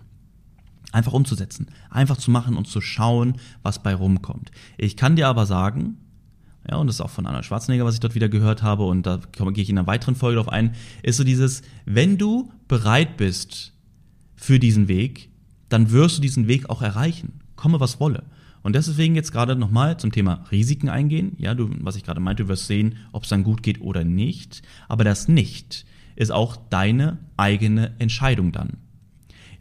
Einfach 0.90 1.12
umzusetzen, 1.12 1.68
einfach 1.90 2.16
zu 2.16 2.30
machen 2.30 2.56
und 2.56 2.66
zu 2.66 2.80
schauen, 2.80 3.37
was 3.62 3.82
bei 3.82 3.94
rumkommt. 3.94 4.50
Ich 4.78 4.96
kann 4.96 5.14
dir 5.14 5.28
aber 5.28 5.46
sagen, 5.46 5.98
ja, 6.68 6.76
und 6.76 6.88
das 6.88 6.96
ist 6.96 7.02
auch 7.02 7.10
von 7.10 7.26
Anna 7.26 7.42
Schwarzenegger, 7.42 7.84
was 7.84 7.94
ich 7.94 8.00
dort 8.00 8.16
wieder 8.16 8.28
gehört 8.28 8.62
habe, 8.62 8.84
und 8.84 9.06
da 9.06 9.20
gehe 9.37 9.62
ich 9.62 9.70
in 9.70 9.78
einer 9.78 9.87
weiteren 9.87 10.16
Folge 10.16 10.37
darauf 10.37 10.52
ein, 10.52 10.75
ist 11.02 11.18
so 11.18 11.25
dieses, 11.25 11.62
wenn 11.84 12.18
du 12.18 12.50
bereit 12.66 13.16
bist 13.16 13.75
für 14.38 14.59
diesen 14.59 14.88
Weg, 14.88 15.28
dann 15.68 15.90
wirst 15.90 16.16
du 16.16 16.23
diesen 16.23 16.49
Weg 16.49 16.71
auch 16.71 16.80
erreichen. 16.80 17.40
Komme, 17.57 17.80
was 17.80 18.00
wolle. 18.00 18.23
Und 18.62 18.75
deswegen 18.75 19.14
jetzt 19.14 19.33
gerade 19.33 19.57
nochmal 19.57 19.99
zum 19.99 20.12
Thema 20.12 20.45
Risiken 20.50 20.88
eingehen. 20.88 21.33
Ja, 21.38 21.54
du, 21.54 21.71
was 21.80 21.97
ich 21.97 22.04
gerade 22.04 22.21
meinte, 22.21 22.45
du 22.45 22.49
wirst 22.49 22.66
sehen, 22.66 22.97
ob 23.12 23.25
es 23.25 23.28
dann 23.28 23.45
gut 23.45 23.62
geht 23.62 23.80
oder 23.80 24.04
nicht. 24.04 24.62
Aber 24.88 25.04
das 25.04 25.28
nicht 25.28 25.85
ist 26.16 26.30
auch 26.30 26.57
deine 26.57 27.18
eigene 27.37 27.95
Entscheidung 27.99 28.52
dann. 28.52 28.78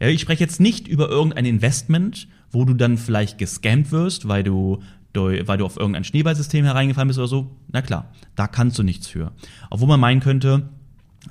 Ja, 0.00 0.08
ich 0.08 0.20
spreche 0.20 0.44
jetzt 0.44 0.60
nicht 0.60 0.88
über 0.88 1.08
irgendein 1.08 1.44
Investment, 1.44 2.28
wo 2.50 2.64
du 2.64 2.74
dann 2.74 2.98
vielleicht 2.98 3.38
gescammt 3.38 3.90
wirst, 3.92 4.28
weil 4.28 4.44
du, 4.44 4.80
weil 5.14 5.58
du 5.58 5.64
auf 5.64 5.76
irgendein 5.76 6.04
Schneeballsystem 6.04 6.64
hereingefallen 6.64 7.08
bist 7.08 7.18
oder 7.18 7.28
so. 7.28 7.56
Na 7.68 7.82
klar, 7.82 8.12
da 8.36 8.46
kannst 8.46 8.78
du 8.78 8.84
nichts 8.84 9.08
für. 9.08 9.32
Obwohl 9.70 9.88
man 9.88 10.00
meinen 10.00 10.20
könnte, 10.20 10.68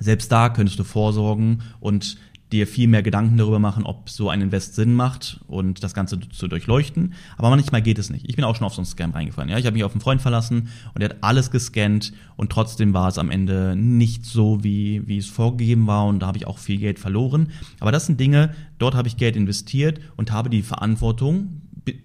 selbst 0.00 0.30
da 0.30 0.48
könntest 0.48 0.78
du 0.78 0.84
vorsorgen 0.84 1.62
und 1.80 2.16
dir 2.52 2.66
viel 2.66 2.88
mehr 2.88 3.02
Gedanken 3.02 3.36
darüber 3.36 3.58
machen, 3.58 3.84
ob 3.84 4.08
so 4.08 4.30
ein 4.30 4.40
Invest 4.40 4.74
Sinn 4.74 4.94
macht 4.94 5.40
und 5.46 5.82
das 5.84 5.92
Ganze 5.92 6.18
zu 6.20 6.48
durchleuchten. 6.48 7.12
Aber 7.36 7.50
manchmal 7.50 7.82
geht 7.82 7.98
es 7.98 8.10
nicht. 8.10 8.28
Ich 8.28 8.36
bin 8.36 8.44
auch 8.44 8.56
schon 8.56 8.66
auf 8.66 8.74
so 8.74 8.80
einen 8.80 8.86
Scam 8.86 9.10
reingefallen. 9.10 9.50
Ja, 9.50 9.58
ich 9.58 9.66
habe 9.66 9.74
mich 9.74 9.84
auf 9.84 9.92
einen 9.92 10.00
Freund 10.00 10.22
verlassen 10.22 10.68
und 10.94 11.00
der 11.00 11.10
hat 11.10 11.16
alles 11.20 11.50
gescannt 11.50 12.12
und 12.36 12.50
trotzdem 12.50 12.94
war 12.94 13.08
es 13.08 13.18
am 13.18 13.30
Ende 13.30 13.76
nicht 13.76 14.24
so, 14.24 14.64
wie, 14.64 15.06
wie 15.06 15.18
es 15.18 15.26
vorgegeben 15.26 15.86
war 15.86 16.06
und 16.06 16.20
da 16.20 16.26
habe 16.26 16.38
ich 16.38 16.46
auch 16.46 16.58
viel 16.58 16.78
Geld 16.78 16.98
verloren. 16.98 17.50
Aber 17.80 17.92
das 17.92 18.06
sind 18.06 18.18
Dinge, 18.18 18.54
dort 18.78 18.94
habe 18.94 19.08
ich 19.08 19.16
Geld 19.16 19.36
investiert 19.36 20.00
und 20.16 20.32
habe 20.32 20.48
die 20.48 20.62
Verantwortung, 20.62 21.62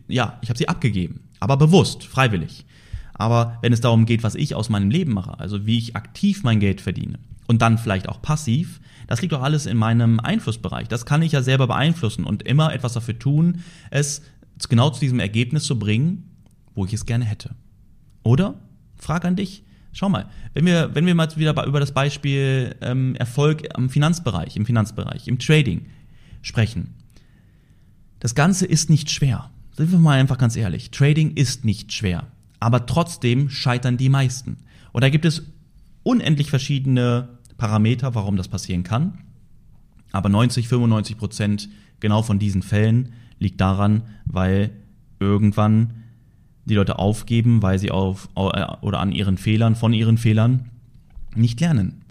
ja, 0.07 0.39
ich 0.41 0.49
habe 0.49 0.57
sie 0.57 0.67
abgegeben. 0.67 1.21
Aber 1.39 1.57
bewusst, 1.57 2.03
freiwillig. 2.03 2.65
Aber 3.13 3.59
wenn 3.61 3.73
es 3.73 3.81
darum 3.81 4.05
geht, 4.05 4.23
was 4.23 4.35
ich 4.35 4.55
aus 4.55 4.69
meinem 4.69 4.89
Leben 4.89 5.13
mache, 5.13 5.39
also 5.39 5.65
wie 5.65 5.77
ich 5.77 5.95
aktiv 5.95 6.43
mein 6.43 6.59
Geld 6.59 6.81
verdiene 6.81 7.19
und 7.47 7.61
dann 7.61 7.77
vielleicht 7.77 8.09
auch 8.09 8.21
passiv, 8.21 8.79
das 9.07 9.21
liegt 9.21 9.33
doch 9.33 9.41
alles 9.41 9.65
in 9.65 9.77
meinem 9.77 10.19
Einflussbereich. 10.19 10.87
Das 10.87 11.05
kann 11.05 11.21
ich 11.21 11.31
ja 11.31 11.41
selber 11.41 11.67
beeinflussen 11.67 12.25
und 12.25 12.43
immer 12.43 12.73
etwas 12.73 12.93
dafür 12.93 13.17
tun, 13.17 13.63
es 13.91 14.21
genau 14.69 14.89
zu 14.89 14.99
diesem 14.99 15.19
Ergebnis 15.19 15.63
zu 15.65 15.77
bringen, 15.77 16.29
wo 16.75 16.85
ich 16.85 16.93
es 16.93 17.05
gerne 17.05 17.25
hätte. 17.25 17.55
Oder? 18.23 18.55
Frage 18.95 19.27
an 19.27 19.35
dich. 19.35 19.63
Schau 19.91 20.09
mal, 20.09 20.27
wenn 20.53 20.65
wir, 20.65 20.95
wenn 20.95 21.05
wir 21.05 21.13
mal 21.13 21.29
wieder 21.35 21.65
über 21.65 21.79
das 21.79 21.91
Beispiel 21.91 22.75
ähm, 22.81 23.15
Erfolg 23.15 23.67
am 23.75 23.89
Finanzbereich, 23.89 24.55
im 24.55 24.65
Finanzbereich, 24.65 25.27
im 25.27 25.37
Trading 25.37 25.85
sprechen. 26.41 26.95
Das 28.19 28.33
Ganze 28.33 28.65
ist 28.65 28.89
nicht 28.89 29.11
schwer. 29.11 29.51
Sind 29.75 29.91
wir 29.91 29.99
mal 29.99 30.19
einfach 30.19 30.37
ganz 30.37 30.55
ehrlich. 30.55 30.89
Trading 30.91 31.35
ist 31.35 31.65
nicht 31.65 31.93
schwer 31.93 32.27
aber 32.63 32.85
trotzdem 32.85 33.49
scheitern 33.49 33.97
die 33.97 34.07
meisten. 34.07 34.55
Und 34.93 35.03
da 35.03 35.09
gibt 35.09 35.25
es 35.25 35.43
unendlich 36.03 36.49
verschiedene 36.49 37.32
Parameter, 37.57 38.15
warum 38.15 38.35
das 38.35 38.47
passieren 38.47 38.83
kann. 38.83 39.19
Aber 40.11 40.29
90, 40.29 40.67
95 40.67 41.17
Prozent 41.17 41.69
genau 41.99 42.21
von 42.21 42.39
diesen 42.39 42.61
Fällen 42.61 43.13
liegt 43.39 43.59
daran, 43.61 44.03
weil 44.25 44.71
irgendwann 45.19 45.93
die 46.65 46.75
Leute 46.75 46.99
aufgeben, 46.99 47.61
weil 47.61 47.79
sie 47.79 47.91
auf 47.91 48.29
oder 48.35 48.99
an 48.99 49.11
ihren 49.11 49.37
Fehlern, 49.37 49.75
von 49.75 49.93
ihren 49.93 50.17
Fehlern 50.17 50.69
nicht 51.35 51.59
lernen. 51.59 52.01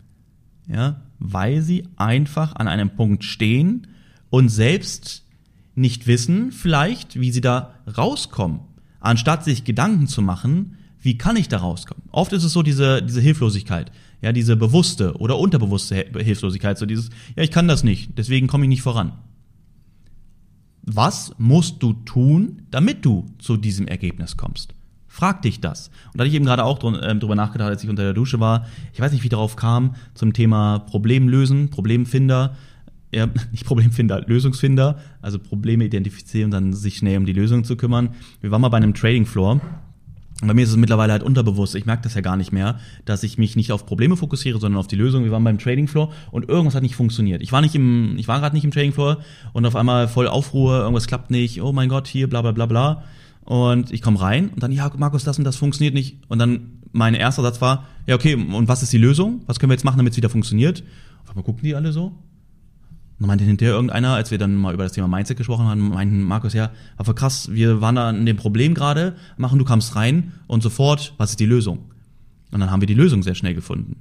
Ja, 0.68 1.00
weil 1.18 1.62
sie 1.62 1.84
einfach 1.96 2.54
an 2.56 2.68
einem 2.68 2.90
Punkt 2.90 3.24
stehen 3.24 3.86
und 4.30 4.48
selbst 4.48 5.24
nicht 5.74 6.06
wissen, 6.06 6.52
vielleicht, 6.52 7.18
wie 7.18 7.32
sie 7.32 7.40
da 7.40 7.74
rauskommen 7.96 8.60
anstatt 9.02 9.44
sich 9.44 9.64
Gedanken 9.64 10.06
zu 10.06 10.22
machen, 10.22 10.78
wie 11.00 11.18
kann 11.18 11.36
ich 11.36 11.48
da 11.48 11.58
rauskommen? 11.58 12.04
Oft 12.12 12.32
ist 12.32 12.44
es 12.44 12.52
so 12.52 12.62
diese, 12.62 13.02
diese 13.02 13.20
Hilflosigkeit, 13.20 13.90
ja, 14.22 14.32
diese 14.32 14.56
bewusste 14.56 15.14
oder 15.18 15.38
unterbewusste 15.38 16.06
Hilflosigkeit, 16.16 16.78
so 16.78 16.86
dieses, 16.86 17.10
ja, 17.36 17.42
ich 17.42 17.50
kann 17.50 17.68
das 17.68 17.84
nicht, 17.84 18.16
deswegen 18.16 18.46
komme 18.46 18.64
ich 18.64 18.70
nicht 18.70 18.82
voran. 18.82 19.12
Was 20.84 21.34
musst 21.38 21.82
du 21.82 21.92
tun, 21.92 22.62
damit 22.70 23.04
du 23.04 23.26
zu 23.38 23.56
diesem 23.56 23.86
Ergebnis 23.86 24.36
kommst? 24.36 24.74
Frag 25.06 25.42
dich 25.42 25.60
das. 25.60 25.88
Und 26.06 26.16
da 26.16 26.20
hatte 26.20 26.28
ich 26.28 26.34
eben 26.34 26.46
gerade 26.46 26.64
auch 26.64 26.80
ähm, 26.82 27.20
drüber 27.20 27.34
nachgedacht, 27.34 27.68
als 27.68 27.84
ich 27.84 27.90
unter 27.90 28.02
der 28.02 28.14
Dusche 28.14 28.40
war. 28.40 28.66
Ich 28.94 29.00
weiß 29.00 29.12
nicht, 29.12 29.22
wie 29.22 29.26
ich 29.26 29.30
darauf 29.30 29.56
kam, 29.56 29.94
zum 30.14 30.32
Thema 30.32 30.78
Problem 30.78 31.28
lösen, 31.28 31.68
Problemfinder 31.68 32.56
ja, 33.14 33.28
nicht 33.52 33.66
Problemfinder, 33.66 34.22
Lösungsfinder, 34.26 34.98
also 35.20 35.38
Probleme 35.38 35.84
identifizieren 35.84 36.46
und 36.46 36.50
dann 36.52 36.72
sich 36.72 36.96
schnell 36.96 37.18
um 37.18 37.26
die 37.26 37.32
Lösung 37.32 37.64
zu 37.64 37.76
kümmern. 37.76 38.10
Wir 38.40 38.50
waren 38.50 38.60
mal 38.60 38.68
bei 38.68 38.78
einem 38.78 38.94
Trading 38.94 39.26
Floor. 39.26 39.60
Bei 40.44 40.54
mir 40.54 40.62
ist 40.62 40.70
es 40.70 40.76
mittlerweile 40.76 41.12
halt 41.12 41.22
unterbewusst. 41.22 41.76
Ich 41.76 41.86
merke 41.86 42.02
das 42.02 42.14
ja 42.14 42.20
gar 42.20 42.36
nicht 42.36 42.52
mehr, 42.52 42.80
dass 43.04 43.22
ich 43.22 43.38
mich 43.38 43.54
nicht 43.54 43.70
auf 43.70 43.86
Probleme 43.86 44.16
fokussiere, 44.16 44.58
sondern 44.58 44.80
auf 44.80 44.88
die 44.88 44.96
Lösung. 44.96 45.22
Wir 45.22 45.30
waren 45.30 45.44
beim 45.44 45.58
Trading 45.58 45.86
Floor 45.86 46.12
und 46.32 46.48
irgendwas 46.48 46.74
hat 46.74 46.82
nicht 46.82 46.96
funktioniert. 46.96 47.42
Ich 47.42 47.52
war 47.52 47.60
nicht 47.60 47.74
im, 47.76 48.16
ich 48.18 48.26
war 48.26 48.40
gerade 48.40 48.54
nicht 48.54 48.64
im 48.64 48.72
Trading 48.72 48.92
Floor 48.92 49.18
und 49.52 49.64
auf 49.66 49.76
einmal 49.76 50.08
voll 50.08 50.26
Aufruhr, 50.26 50.80
irgendwas 50.80 51.06
klappt 51.06 51.30
nicht. 51.30 51.62
Oh 51.62 51.72
mein 51.72 51.88
Gott, 51.88 52.08
hier, 52.08 52.28
bla 52.28 52.42
bla 52.42 52.50
bla 52.50 52.66
bla. 52.66 53.04
Und 53.44 53.92
ich 53.92 54.02
komme 54.02 54.20
rein 54.20 54.48
und 54.48 54.62
dann, 54.62 54.72
ja, 54.72 54.90
Markus, 54.96 55.24
das 55.24 55.38
und 55.38 55.44
das 55.44 55.56
funktioniert 55.56 55.94
nicht. 55.94 56.18
Und 56.28 56.38
dann 56.38 56.80
mein 56.92 57.14
erster 57.14 57.42
Satz 57.42 57.60
war, 57.60 57.86
ja, 58.06 58.16
okay, 58.16 58.34
und 58.34 58.68
was 58.68 58.82
ist 58.82 58.92
die 58.92 58.98
Lösung? 58.98 59.42
Was 59.46 59.60
können 59.60 59.70
wir 59.70 59.74
jetzt 59.74 59.84
machen, 59.84 59.98
damit 59.98 60.12
es 60.12 60.16
wieder 60.16 60.28
funktioniert? 60.28 60.82
Auf 61.22 61.30
einmal 61.30 61.44
gucken 61.44 61.62
die 61.62 61.74
alle 61.74 61.92
so 61.92 62.12
dann 63.22 63.28
meinte 63.28 63.44
hinterher 63.44 63.74
irgendeiner, 63.74 64.14
als 64.14 64.30
wir 64.30 64.38
dann 64.38 64.54
mal 64.56 64.74
über 64.74 64.82
das 64.82 64.92
Thema 64.92 65.08
Mindset 65.08 65.36
gesprochen 65.36 65.66
haben, 65.66 65.90
meinten 65.90 66.22
Markus, 66.22 66.52
ja, 66.52 66.70
aber 66.96 67.14
krass, 67.14 67.50
wir 67.52 67.80
waren 67.80 67.94
da 67.94 68.08
an 68.08 68.26
dem 68.26 68.36
Problem 68.36 68.74
gerade, 68.74 69.16
machen, 69.36 69.58
du 69.58 69.64
kamst 69.64 69.96
rein 69.96 70.32
und 70.46 70.62
sofort, 70.62 71.14
was 71.18 71.30
ist 71.30 71.40
die 71.40 71.46
Lösung? 71.46 71.78
Und 72.50 72.60
dann 72.60 72.70
haben 72.70 72.82
wir 72.82 72.86
die 72.86 72.94
Lösung 72.94 73.22
sehr 73.22 73.34
schnell 73.34 73.54
gefunden. 73.54 73.96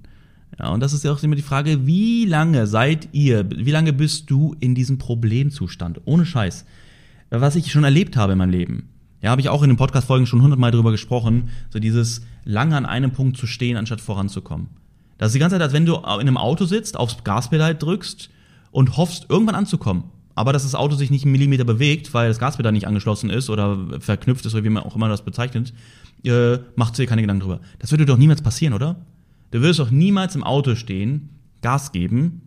Ja, 0.60 0.70
und 0.70 0.82
das 0.82 0.94
ist 0.94 1.04
ja 1.04 1.12
auch 1.12 1.24
immer 1.24 1.36
die 1.36 1.42
Frage, 1.42 1.86
wie 1.86 2.25
lange 2.25 2.68
seid 2.68 3.10
ihr, 3.13 3.50
wie 3.50 3.72
lange 3.72 3.94
bist 3.94 4.30
du 4.30 4.56
in 4.60 4.75
diesem 4.75 4.98
Problemzustand? 4.98 6.01
Ohne 6.06 6.25
Scheiß. 6.25 6.66
Was 7.30 7.56
ich 7.56 7.72
schon 7.72 7.86
erlebt 7.86 8.18
habe 8.18 8.34
in 8.34 8.38
meinem 8.40 8.50
Leben. 8.50 8.90
Ja, 9.22 9.30
habe 9.30 9.42
ich 9.42 9.50
auch 9.50 9.62
in 9.62 9.70
den 9.70 9.78
Podcast-Folgen 9.78 10.25
schon 10.25 10.42
hundertmal 10.42 10.72
drüber 10.72 10.92
gesprochen, 10.92 11.50
so 11.70 11.80
dieses 11.80 12.25
lange 12.44 12.75
an 12.75 12.88
einem 12.88 13.12
Punkt 13.12 13.38
zu 13.38 13.46
stehen, 13.46 13.78
anstatt 13.78 14.01
voranzukommen. 14.01 14.68
Das 15.20 15.28
ist 15.28 15.34
die 15.36 15.40
ganze 15.40 15.54
Zeit, 15.54 15.62
als 15.62 15.74
wenn 15.74 15.86
du 15.86 15.96
in 15.96 16.04
einem 16.04 16.38
Auto 16.38 16.66
sitzt, 16.66 16.98
aufs 16.98 17.24
Gaspedal 17.24 17.75
drückst 17.75 18.32
und 18.72 18.98
hoffst, 18.98 19.28
irgendwann 19.30 19.56
anzukommen. 19.56 20.06
Aber 20.34 20.54
dass 20.54 20.63
das 20.63 20.75
Auto 20.75 20.96
sich 20.96 21.12
nicht 21.12 21.24
einen 21.24 21.34
Millimeter 21.34 21.66
bewegt, 21.66 22.13
weil 22.13 22.30
das 22.30 22.40
Gaspedal 22.40 22.72
nicht 22.72 22.88
angeschlossen 22.88 23.30
ist 23.30 23.50
oder 23.50 24.00
verknüpft 24.00 24.46
ist, 24.46 24.54
oder 24.54 24.63
wie 24.63 24.70
man 24.70 24.84
auch 24.84 24.96
immer 24.96 25.10
das 25.10 25.24
bezeichnet, 25.24 25.74
äh, 26.24 26.58
macht 26.75 26.98
dir 26.98 27.06
keine 27.06 27.22
Gedanken 27.22 27.42
drüber. 27.42 27.62
Das 27.80 27.92
würde 27.92 28.06
doch 28.06 28.18
niemals 28.18 28.42
passieren, 28.42 28.74
oder? 28.74 29.06
Du 29.51 29.60
würdest 29.60 29.80
doch 29.80 29.92
niemals 29.92 30.36
im 30.36 30.44
Auto 30.44 30.75
stehen, 30.75 31.30
Gas 31.62 31.92
geben 31.92 32.42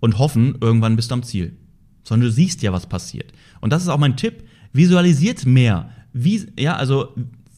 und 0.00 0.18
hoffen, 0.18 0.56
irgendwann 0.60 0.96
bist 0.96 1.10
du 1.10 1.14
am 1.14 1.22
Ziel. 1.22 1.56
Sondern 2.04 2.28
du 2.28 2.32
siehst 2.32 2.62
ja, 2.62 2.72
was 2.72 2.86
passiert. 2.86 3.32
Und 3.60 3.72
das 3.72 3.82
ist 3.82 3.88
auch 3.88 3.98
mein 3.98 4.16
Tipp. 4.16 4.44
Visualisiert 4.72 5.46
mehr. 5.46 5.90
Wie, 6.12 6.46
ja, 6.58 6.76
also 6.76 7.14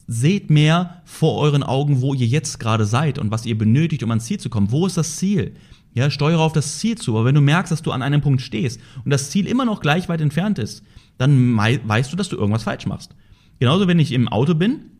seht 0.07 0.49
mehr 0.49 1.01
vor 1.05 1.37
euren 1.37 1.63
Augen, 1.63 2.01
wo 2.01 2.13
ihr 2.13 2.25
jetzt 2.25 2.59
gerade 2.59 2.85
seid 2.85 3.19
und 3.19 3.29
was 3.29 3.45
ihr 3.45 3.57
benötigt, 3.57 4.03
um 4.03 4.09
ans 4.09 4.25
Ziel 4.25 4.39
zu 4.39 4.49
kommen. 4.49 4.71
Wo 4.71 4.87
ist 4.87 4.97
das 4.97 5.17
Ziel? 5.17 5.53
Ja, 5.97 6.11
steuere 6.11 6.41
auf 6.41 6.53
das 6.53 6.77
Ziel 6.77 6.95
zu. 6.95 7.15
Aber 7.15 7.25
wenn 7.25 7.33
du 7.33 7.41
merkst, 7.41 7.71
dass 7.71 7.81
du 7.81 7.91
an 7.91 8.03
einem 8.03 8.21
Punkt 8.21 8.43
stehst 8.43 8.79
und 9.03 9.09
das 9.09 9.31
Ziel 9.31 9.47
immer 9.47 9.65
noch 9.65 9.81
gleich 9.81 10.07
weit 10.09 10.21
entfernt 10.21 10.59
ist, 10.59 10.83
dann 11.17 11.57
weißt 11.57 12.13
du, 12.13 12.15
dass 12.15 12.29
du 12.29 12.37
irgendwas 12.37 12.61
falsch 12.61 12.85
machst. 12.85 13.15
Genauso, 13.57 13.87
wenn 13.87 13.97
ich 13.97 14.11
im 14.11 14.27
Auto 14.27 14.53
bin, 14.53 14.91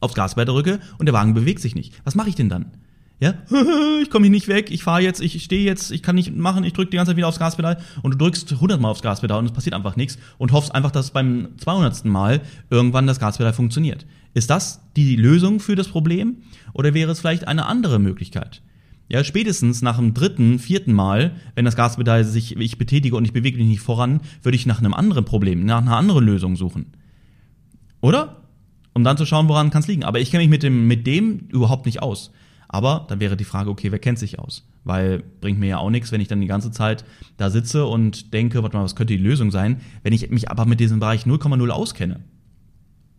aufs 0.00 0.14
Gaspedal 0.14 0.46
drücke 0.46 0.80
und 0.96 1.04
der 1.04 1.12
Wagen 1.12 1.34
bewegt 1.34 1.60
sich 1.60 1.74
nicht. 1.74 2.00
Was 2.04 2.14
mache 2.14 2.30
ich 2.30 2.34
denn 2.34 2.48
dann? 2.48 2.70
Ja, 3.20 3.34
ich 4.02 4.08
komme 4.08 4.24
hier 4.24 4.30
nicht 4.30 4.48
weg, 4.48 4.70
ich 4.70 4.82
fahre 4.82 5.02
jetzt, 5.02 5.20
ich 5.20 5.44
stehe 5.44 5.66
jetzt, 5.66 5.90
ich 5.90 6.02
kann 6.02 6.14
nicht 6.14 6.34
machen, 6.34 6.64
ich 6.64 6.72
drücke 6.72 6.92
die 6.92 6.96
ganze 6.96 7.10
Zeit 7.10 7.18
wieder 7.18 7.28
aufs 7.28 7.38
Gaspedal 7.38 7.76
und 8.00 8.12
du 8.12 8.16
drückst 8.16 8.50
100 8.50 8.80
Mal 8.80 8.88
aufs 8.88 9.02
Gaspedal 9.02 9.40
und 9.40 9.44
es 9.44 9.52
passiert 9.52 9.74
einfach 9.74 9.96
nichts 9.96 10.16
und 10.38 10.52
hoffst 10.52 10.74
einfach, 10.74 10.92
dass 10.92 11.10
beim 11.10 11.48
200. 11.58 12.06
Mal 12.06 12.40
irgendwann 12.70 13.06
das 13.06 13.20
Gaspedal 13.20 13.52
funktioniert. 13.52 14.06
Ist 14.32 14.48
das 14.48 14.80
die 14.96 15.14
Lösung 15.16 15.60
für 15.60 15.74
das 15.74 15.88
Problem 15.88 16.38
oder 16.72 16.94
wäre 16.94 17.12
es 17.12 17.20
vielleicht 17.20 17.46
eine 17.46 17.66
andere 17.66 17.98
Möglichkeit? 17.98 18.62
Ja, 19.08 19.24
spätestens 19.24 19.80
nach 19.80 19.96
dem 19.96 20.12
dritten, 20.12 20.58
vierten 20.58 20.92
Mal, 20.92 21.36
wenn 21.54 21.64
das 21.64 21.76
Gaspedal 21.76 22.24
sich, 22.24 22.56
ich 22.56 22.76
betätige 22.76 23.16
und 23.16 23.24
ich 23.24 23.32
bewege 23.32 23.56
mich 23.56 23.66
nicht 23.66 23.80
voran, 23.80 24.20
würde 24.42 24.56
ich 24.56 24.66
nach 24.66 24.78
einem 24.78 24.92
anderen 24.92 25.24
Problem, 25.24 25.64
nach 25.64 25.80
einer 25.80 25.96
anderen 25.96 26.26
Lösung 26.26 26.56
suchen. 26.56 26.92
Oder? 28.02 28.42
Um 28.92 29.04
dann 29.04 29.16
zu 29.16 29.24
schauen, 29.24 29.48
woran 29.48 29.70
kann 29.70 29.80
es 29.80 29.88
liegen. 29.88 30.04
Aber 30.04 30.20
ich 30.20 30.30
kenne 30.30 30.42
mich 30.42 30.50
mit 30.50 30.62
dem, 30.62 30.86
mit 30.86 31.06
dem 31.06 31.48
überhaupt 31.48 31.86
nicht 31.86 32.02
aus. 32.02 32.32
Aber 32.68 33.06
dann 33.08 33.18
wäre 33.18 33.36
die 33.36 33.44
Frage, 33.44 33.70
okay, 33.70 33.90
wer 33.92 33.98
kennt 33.98 34.18
sich 34.18 34.38
aus? 34.38 34.68
Weil 34.84 35.22
bringt 35.40 35.58
mir 35.58 35.68
ja 35.68 35.78
auch 35.78 35.90
nichts, 35.90 36.12
wenn 36.12 36.20
ich 36.20 36.28
dann 36.28 36.42
die 36.42 36.46
ganze 36.46 36.70
Zeit 36.70 37.04
da 37.38 37.48
sitze 37.48 37.86
und 37.86 38.34
denke, 38.34 38.62
warte 38.62 38.76
mal, 38.76 38.84
was 38.84 38.94
könnte 38.94 39.16
die 39.16 39.22
Lösung 39.22 39.50
sein, 39.50 39.80
wenn 40.02 40.12
ich 40.12 40.28
mich 40.30 40.50
aber 40.50 40.66
mit 40.66 40.80
diesem 40.80 41.00
Bereich 41.00 41.24
0,0 41.24 41.70
auskenne. 41.70 42.20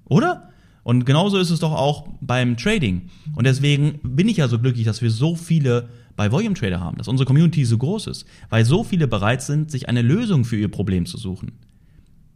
Oder? 0.05 0.49
Und 0.89 1.05
genauso 1.05 1.37
ist 1.37 1.51
es 1.51 1.59
doch 1.59 1.73
auch 1.73 2.07
beim 2.19 2.57
Trading. 2.57 3.11
Und 3.35 3.45
deswegen 3.45 3.99
bin 4.01 4.27
ich 4.27 4.37
ja 4.37 4.47
so 4.47 4.57
glücklich, 4.57 4.85
dass 4.85 5.03
wir 5.03 5.11
so 5.11 5.35
viele 5.35 5.87
bei 6.15 6.31
Volume 6.31 6.55
Trader 6.55 6.79
haben, 6.79 6.97
dass 6.97 7.07
unsere 7.07 7.27
Community 7.27 7.63
so 7.63 7.77
groß 7.77 8.07
ist, 8.07 8.25
weil 8.49 8.65
so 8.65 8.83
viele 8.83 9.07
bereit 9.07 9.43
sind, 9.43 9.69
sich 9.69 9.87
eine 9.87 10.01
Lösung 10.01 10.45
für 10.45 10.57
ihr 10.57 10.67
Problem 10.67 11.05
zu 11.05 11.17
suchen. 11.17 11.51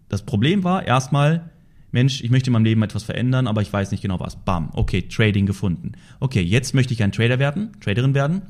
Das 0.07 0.21
Problem 0.21 0.63
war 0.63 0.85
erstmal, 0.85 1.49
Mensch, 1.91 2.21
ich 2.23 2.29
möchte 2.29 2.51
in 2.51 2.53
meinem 2.53 2.65
Leben 2.65 2.83
etwas 2.83 3.01
verändern, 3.01 3.47
aber 3.47 3.63
ich 3.63 3.73
weiß 3.73 3.89
nicht 3.89 4.01
genau 4.01 4.19
was. 4.19 4.35
Bam, 4.35 4.69
okay, 4.73 5.01
Trading 5.01 5.47
gefunden. 5.47 5.93
Okay, 6.19 6.43
jetzt 6.43 6.75
möchte 6.75 6.93
ich 6.93 7.01
ein 7.01 7.11
Trader 7.11 7.39
werden, 7.39 7.71
Traderin 7.81 8.13
werden, 8.13 8.43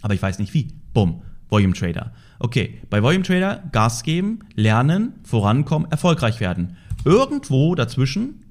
aber 0.00 0.14
ich 0.14 0.22
weiß 0.22 0.38
nicht 0.38 0.54
wie. 0.54 0.68
Bumm, 0.94 1.20
Volume 1.50 1.74
Trader. 1.74 2.14
Okay, 2.38 2.78
bei 2.88 3.02
Volume 3.02 3.24
Trader 3.24 3.62
Gas 3.72 4.04
geben, 4.04 4.38
lernen, 4.54 5.12
vorankommen, 5.22 5.90
erfolgreich 5.90 6.40
werden. 6.40 6.78
Irgendwo 7.04 7.74
dazwischen 7.74 8.43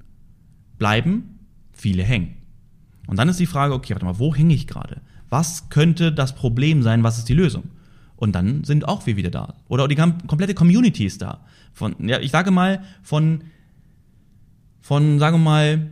bleiben 0.78 1.38
viele 1.72 2.02
hängen. 2.02 2.36
Und 3.06 3.18
dann 3.18 3.28
ist 3.28 3.40
die 3.40 3.46
Frage, 3.46 3.74
okay, 3.74 3.92
warte 3.92 4.06
mal, 4.06 4.18
wo 4.18 4.34
hänge 4.34 4.54
ich 4.54 4.66
gerade? 4.66 5.00
Was 5.28 5.68
könnte 5.68 6.12
das 6.12 6.34
Problem 6.34 6.82
sein? 6.82 7.02
Was 7.02 7.18
ist 7.18 7.28
die 7.28 7.34
Lösung? 7.34 7.64
Und 8.16 8.32
dann 8.32 8.64
sind 8.64 8.88
auch 8.88 9.06
wir 9.06 9.16
wieder 9.16 9.30
da. 9.30 9.54
Oder 9.68 9.88
die 9.88 9.96
komplette 9.96 10.54
Community 10.54 11.04
ist 11.04 11.20
da. 11.20 11.44
Von, 11.72 11.96
ja, 11.98 12.20
ich 12.20 12.30
sage 12.30 12.50
mal, 12.50 12.82
von, 13.02 13.44
von, 14.80 15.18
sagen 15.18 15.38
wir 15.38 15.44
mal, 15.44 15.90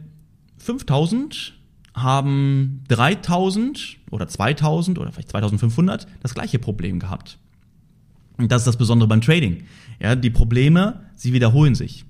5000 0.59 1.55
haben 1.95 2.85
3000 2.89 3.99
oder 4.11 4.29
2000 4.29 4.99
oder 4.99 5.12
vielleicht 5.12 5.31
2500 5.31 6.07
das 6.23 6.35
gleiche 6.35 6.59
Problem 6.59 7.01
gehabt. 7.01 7.39
Und 8.39 8.51
das 8.51 8.62
ist 8.62 8.67
das 8.67 8.79
Besondere 8.79 9.09
beim 9.09 9.21
Trading. 9.21 9.65
Ja, 10.01 10.15
die 10.15 10.31
Probleme, 10.31 11.03
sie 11.17 11.33
wiederholen 11.33 11.75
sich. 11.75 12.05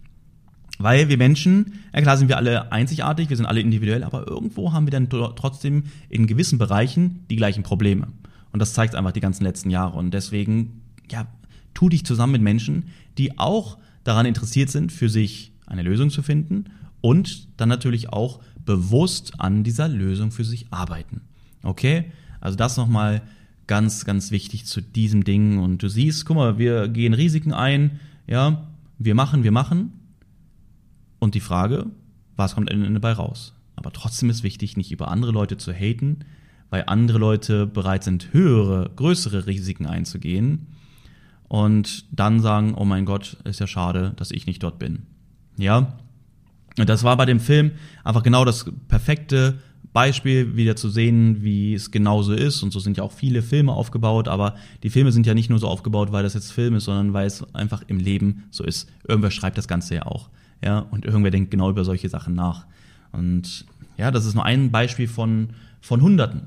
Weil 0.79 1.09
wir 1.09 1.19
Menschen, 1.19 1.81
ja 1.95 2.01
klar 2.01 2.17
sind 2.17 2.29
wir 2.29 2.37
alle 2.37 2.73
einzigartig, 2.73 3.29
wir 3.29 3.37
sind 3.37 3.47
alle 3.47 3.61
individuell, 3.61 4.05
aber 4.05 4.27
irgendwo 4.27 4.73
haben 4.73 4.87
wir 4.87 4.91
dann 4.91 5.09
trotzdem 5.09 5.85
in 6.09 6.27
gewissen 6.27 6.59
Bereichen 6.59 7.25
die 7.31 7.37
gleichen 7.37 7.63
Probleme. 7.63 8.09
Und 8.53 8.61
das 8.61 8.73
zeigt 8.73 8.95
einfach 8.95 9.13
die 9.13 9.21
ganzen 9.21 9.45
letzten 9.45 9.71
Jahre. 9.71 9.97
Und 9.97 10.13
deswegen, 10.13 10.83
ja, 11.11 11.27
tu 11.75 11.89
dich 11.89 12.05
zusammen 12.05 12.33
mit 12.33 12.43
Menschen, 12.43 12.85
die 13.19 13.39
auch 13.39 13.79
daran 14.05 14.27
interessiert 14.27 14.71
sind, 14.71 14.93
für 14.93 15.09
sich 15.09 15.53
eine 15.67 15.83
Lösung 15.83 16.11
zu 16.11 16.23
finden 16.23 16.65
und 17.01 17.49
dann 17.59 17.69
natürlich 17.69 18.11
auch 18.11 18.41
bewusst 18.65 19.41
an 19.41 19.65
dieser 19.65 19.89
Lösung 19.89 20.31
für 20.31 20.45
sich 20.45 20.67
arbeiten. 20.71 21.23
Okay? 21.63 22.13
Also 22.41 22.57
das 22.57 22.77
nochmal 22.77 23.23
ganz, 23.67 24.05
ganz 24.05 24.31
wichtig 24.31 24.67
zu 24.67 24.81
diesem 24.81 25.25
Ding. 25.25 25.59
Und 25.59 25.83
du 25.83 25.89
siehst, 25.89 26.27
guck 26.27 26.37
mal, 26.37 26.59
wir 26.59 26.89
gehen 26.89 27.15
Risiken 27.15 27.53
ein, 27.53 28.01
ja, 28.27 28.67
wir 28.99 29.15
machen, 29.15 29.45
wir 29.45 29.53
machen. 29.53 29.93
Und 31.23 31.37
die 31.37 31.41
Frage, 31.41 31.87
was 32.35 32.57
kommt 32.57 32.69
am 32.73 32.83
Ende 32.83 32.99
dabei 32.99 33.13
raus? 33.13 33.55
Aber 33.77 33.93
trotzdem 33.93 34.29
ist 34.29 34.43
wichtig, 34.43 34.77
nicht 34.77 34.91
über 34.91 35.07
andere 35.07 35.31
Leute 35.31 35.57
zu 35.57 35.73
haten, 35.73 36.25
weil 36.69 36.83
andere 36.89 37.19
Leute 37.19 37.65
bereit 37.65 38.03
sind, 38.03 38.33
höhere, 38.33 38.91
größere 38.97 39.47
Risiken 39.47 39.87
einzugehen 39.87 40.67
und 41.47 42.07
dann 42.11 42.41
sagen, 42.41 42.75
oh 42.75 42.85
mein 42.85 43.05
Gott, 43.05 43.37
ist 43.45 43.61
ja 43.61 43.69
schade, 43.69 44.15
dass 44.17 44.33
ich 44.33 44.47
nicht 44.47 44.65
dort 44.65 44.81
bin. 44.81 45.03
Ja, 45.57 45.97
und 46.77 46.89
das 46.89 47.05
war 47.05 47.17
bei 47.17 47.25
dem 47.25 47.39
Film 47.39 47.71
einfach 48.03 48.25
genau 48.25 48.45
das 48.45 48.67
perfekte 48.89 49.61
Beispiel, 49.93 50.57
wieder 50.57 50.75
zu 50.75 50.91
sehen, 50.91 51.45
wie 51.45 51.73
es 51.73 51.93
genauso 51.93 52.33
ist. 52.33 52.65
Und 52.65 52.73
so 52.73 52.81
sind 52.81 52.97
ja 52.97 53.05
auch 53.05 53.13
viele 53.13 53.43
Filme 53.43 53.75
aufgebaut, 53.75 54.27
aber 54.27 54.57
die 54.83 54.91
Filme 54.91 55.13
sind 55.13 55.25
ja 55.29 55.35
nicht 55.35 55.51
nur 55.51 55.61
so 55.61 55.69
aufgebaut, 55.69 56.11
weil 56.11 56.25
das 56.25 56.35
jetzt 56.35 56.51
Film 56.51 56.75
ist, 56.75 56.87
sondern 56.87 57.13
weil 57.13 57.29
es 57.29 57.45
einfach 57.55 57.85
im 57.87 57.99
Leben 57.99 58.43
so 58.51 58.65
ist. 58.65 58.91
Irgendwer 59.07 59.31
schreibt 59.31 59.57
das 59.57 59.69
Ganze 59.69 59.95
ja 59.95 60.07
auch. 60.07 60.29
Ja, 60.63 60.79
und 60.79 61.05
irgendwer 61.05 61.31
denkt 61.31 61.51
genau 61.51 61.71
über 61.71 61.85
solche 61.85 62.09
Sachen 62.09 62.35
nach. 62.35 62.67
Und 63.11 63.67
ja, 63.97 64.11
das 64.11 64.25
ist 64.25 64.35
nur 64.35 64.45
ein 64.45 64.71
Beispiel 64.71 65.09
von, 65.09 65.51
von 65.81 66.01
Hunderten. 66.01 66.43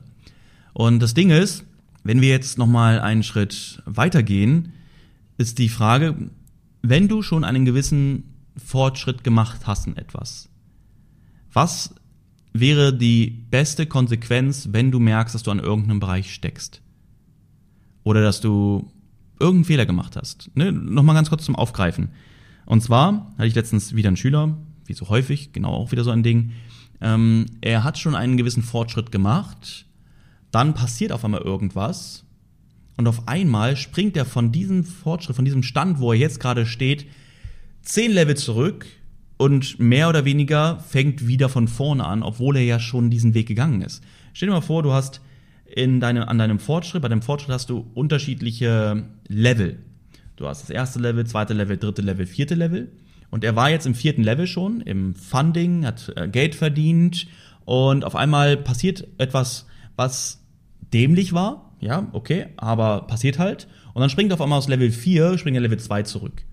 Und 0.73 0.99
das 0.99 1.13
Ding 1.13 1.29
ist, 1.29 1.65
wenn 2.03 2.21
wir 2.21 2.29
jetzt 2.29 2.57
nochmal 2.57 2.99
einen 2.99 3.23
Schritt 3.23 3.81
weitergehen, 3.85 4.73
ist 5.37 5.57
die 5.57 5.69
Frage, 5.69 6.15
wenn 6.81 7.07
du 7.07 7.21
schon 7.21 7.43
einen 7.43 7.65
gewissen 7.65 8.35
Fortschritt 8.57 9.23
gemacht 9.23 9.67
hast 9.67 9.87
in 9.87 9.97
etwas, 9.97 10.49
was 11.51 11.95
wäre 12.53 12.93
die 12.93 13.29
beste 13.49 13.85
Konsequenz, 13.85 14.69
wenn 14.71 14.91
du 14.91 14.99
merkst, 14.99 15.35
dass 15.35 15.43
du 15.43 15.51
an 15.51 15.59
irgendeinem 15.59 15.99
Bereich 15.99 16.33
steckst? 16.33 16.81
Oder 18.03 18.21
dass 18.21 18.39
du 18.39 18.91
irgendeinen 19.39 19.65
Fehler 19.65 19.85
gemacht 19.85 20.15
hast? 20.15 20.51
Ne? 20.55 20.71
Nochmal 20.71 21.15
ganz 21.15 21.29
kurz 21.29 21.43
zum 21.43 21.55
Aufgreifen. 21.55 22.09
Und 22.65 22.81
zwar 22.81 23.33
hatte 23.37 23.47
ich 23.47 23.55
letztens 23.55 23.95
wieder 23.95 24.07
einen 24.07 24.17
Schüler, 24.17 24.57
wie 24.85 24.93
so 24.93 25.09
häufig, 25.09 25.51
genau 25.53 25.71
auch 25.71 25.91
wieder 25.91 26.03
so 26.03 26.11
ein 26.11 26.23
Ding. 26.23 26.51
Ähm, 27.01 27.45
er 27.61 27.83
hat 27.83 27.97
schon 27.97 28.15
einen 28.15 28.37
gewissen 28.37 28.63
Fortschritt 28.63 29.11
gemacht, 29.11 29.85
dann 30.51 30.73
passiert 30.73 31.11
auf 31.11 31.25
einmal 31.25 31.41
irgendwas 31.41 32.23
und 32.97 33.07
auf 33.07 33.27
einmal 33.27 33.75
springt 33.75 34.15
er 34.15 34.25
von 34.25 34.51
diesem 34.51 34.83
Fortschritt, 34.83 35.35
von 35.35 35.45
diesem 35.45 35.63
Stand, 35.63 35.99
wo 35.99 36.13
er 36.13 36.17
jetzt 36.17 36.39
gerade 36.39 36.65
steht, 36.65 37.05
zehn 37.81 38.11
Level 38.11 38.37
zurück 38.37 38.85
und 39.37 39.79
mehr 39.79 40.07
oder 40.07 40.23
weniger 40.23 40.79
fängt 40.79 41.27
wieder 41.27 41.49
von 41.49 41.67
vorne 41.67 42.05
an, 42.05 42.23
obwohl 42.23 42.55
er 42.55 42.63
ja 42.63 42.79
schon 42.79 43.09
diesen 43.09 43.33
Weg 43.33 43.47
gegangen 43.47 43.81
ist. 43.81 44.01
Stell 44.33 44.47
dir 44.47 44.53
mal 44.53 44.61
vor, 44.61 44.81
du 44.81 44.93
hast 44.93 45.21
in 45.65 45.99
deinem, 45.99 46.23
an 46.23 46.37
deinem 46.37 46.59
Fortschritt, 46.59 47.01
bei 47.01 47.09
deinem 47.09 47.21
Fortschritt 47.21 47.51
hast 47.51 47.69
du 47.69 47.85
unterschiedliche 47.93 49.03
Level. 49.27 49.79
Du 50.35 50.47
hast 50.47 50.63
das 50.63 50.69
erste 50.69 50.99
Level, 50.99 51.25
zweite 51.25 51.53
Level, 51.53 51.77
dritte 51.77 52.01
Level, 52.01 52.25
vierte 52.25 52.55
Level. 52.55 52.91
Und 53.29 53.43
er 53.43 53.55
war 53.55 53.69
jetzt 53.69 53.85
im 53.85 53.95
vierten 53.95 54.23
Level 54.23 54.47
schon, 54.47 54.81
im 54.81 55.15
Funding, 55.15 55.85
hat 55.85 56.11
äh, 56.15 56.27
Geld 56.27 56.55
verdient 56.55 57.27
und 57.65 58.05
auf 58.05 58.15
einmal 58.15 58.55
passiert 58.55 59.07
etwas, 59.17 59.65
was 59.95 60.43
dämlich 60.93 61.33
war, 61.33 61.71
ja, 61.79 62.07
okay, 62.13 62.47
aber 62.57 63.01
passiert 63.07 63.39
halt. 63.39 63.67
Und 63.93 64.01
dann 64.01 64.09
springt 64.09 64.31
auf 64.31 64.41
einmal 64.41 64.59
aus 64.59 64.67
Level 64.67 64.91
4, 64.91 65.37
springt 65.37 65.55
er 65.55 65.61
Level 65.61 65.79
2 65.79 66.03
zurück. 66.03 66.43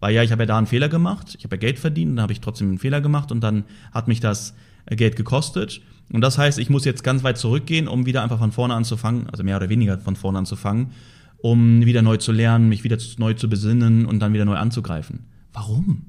Weil 0.00 0.14
ja, 0.14 0.22
ich 0.22 0.32
habe 0.32 0.42
ja 0.42 0.46
da 0.46 0.58
einen 0.58 0.66
Fehler 0.66 0.88
gemacht, 0.88 1.34
ich 1.38 1.44
habe 1.44 1.56
ja 1.56 1.60
Geld 1.60 1.78
verdient, 1.78 2.16
dann 2.16 2.22
habe 2.22 2.32
ich 2.32 2.40
trotzdem 2.40 2.68
einen 2.68 2.78
Fehler 2.78 3.00
gemacht 3.00 3.30
und 3.30 3.40
dann 3.40 3.64
hat 3.92 4.08
mich 4.08 4.20
das 4.20 4.54
äh, 4.86 4.96
Geld 4.96 5.16
gekostet. 5.16 5.80
Und 6.12 6.22
das 6.22 6.38
heißt, 6.38 6.58
ich 6.58 6.70
muss 6.70 6.84
jetzt 6.84 7.04
ganz 7.04 7.22
weit 7.22 7.38
zurückgehen, 7.38 7.88
um 7.88 8.06
wieder 8.06 8.22
einfach 8.22 8.38
von 8.38 8.52
vorne 8.52 8.74
anzufangen, 8.74 9.28
also 9.30 9.44
mehr 9.44 9.56
oder 9.56 9.68
weniger 9.68 9.98
von 9.98 10.16
vorne 10.16 10.38
anzufangen, 10.38 10.92
um 11.42 11.84
wieder 11.84 12.02
neu 12.02 12.16
zu 12.16 12.32
lernen, 12.32 12.68
mich 12.68 12.84
wieder 12.84 12.96
neu 13.18 13.34
zu 13.34 13.48
besinnen 13.48 14.06
und 14.06 14.20
dann 14.20 14.32
wieder 14.32 14.44
neu 14.44 14.54
anzugreifen. 14.54 15.26
Warum? 15.52 16.06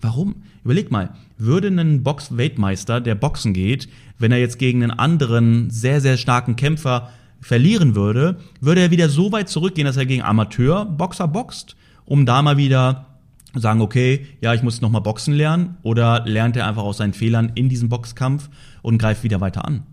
Warum? 0.00 0.42
Überleg 0.64 0.90
mal, 0.90 1.14
würde 1.38 1.68
ein 1.68 2.02
Box-Weltmeister, 2.02 3.00
der 3.00 3.14
Boxen 3.14 3.54
geht, 3.54 3.88
wenn 4.18 4.32
er 4.32 4.38
jetzt 4.38 4.58
gegen 4.58 4.82
einen 4.82 4.92
anderen, 4.92 5.70
sehr, 5.70 6.00
sehr 6.00 6.16
starken 6.16 6.56
Kämpfer 6.56 7.10
verlieren 7.40 7.94
würde, 7.94 8.38
würde 8.60 8.80
er 8.82 8.90
wieder 8.90 9.08
so 9.08 9.32
weit 9.32 9.48
zurückgehen, 9.48 9.86
dass 9.86 9.96
er 9.96 10.06
gegen 10.06 10.22
Amateurboxer 10.22 11.28
boxt, 11.28 11.76
um 12.04 12.26
da 12.26 12.42
mal 12.42 12.56
wieder 12.56 13.06
sagen, 13.54 13.80
okay, 13.80 14.26
ja, 14.40 14.52
ich 14.54 14.62
muss 14.62 14.80
nochmal 14.80 15.02
Boxen 15.02 15.34
lernen, 15.34 15.76
oder 15.82 16.24
lernt 16.26 16.56
er 16.56 16.66
einfach 16.66 16.82
aus 16.82 16.96
seinen 16.96 17.12
Fehlern 17.12 17.52
in 17.54 17.68
diesem 17.68 17.88
Boxkampf 17.88 18.50
und 18.82 18.98
greift 18.98 19.22
wieder 19.22 19.40
weiter 19.40 19.64
an? 19.64 19.84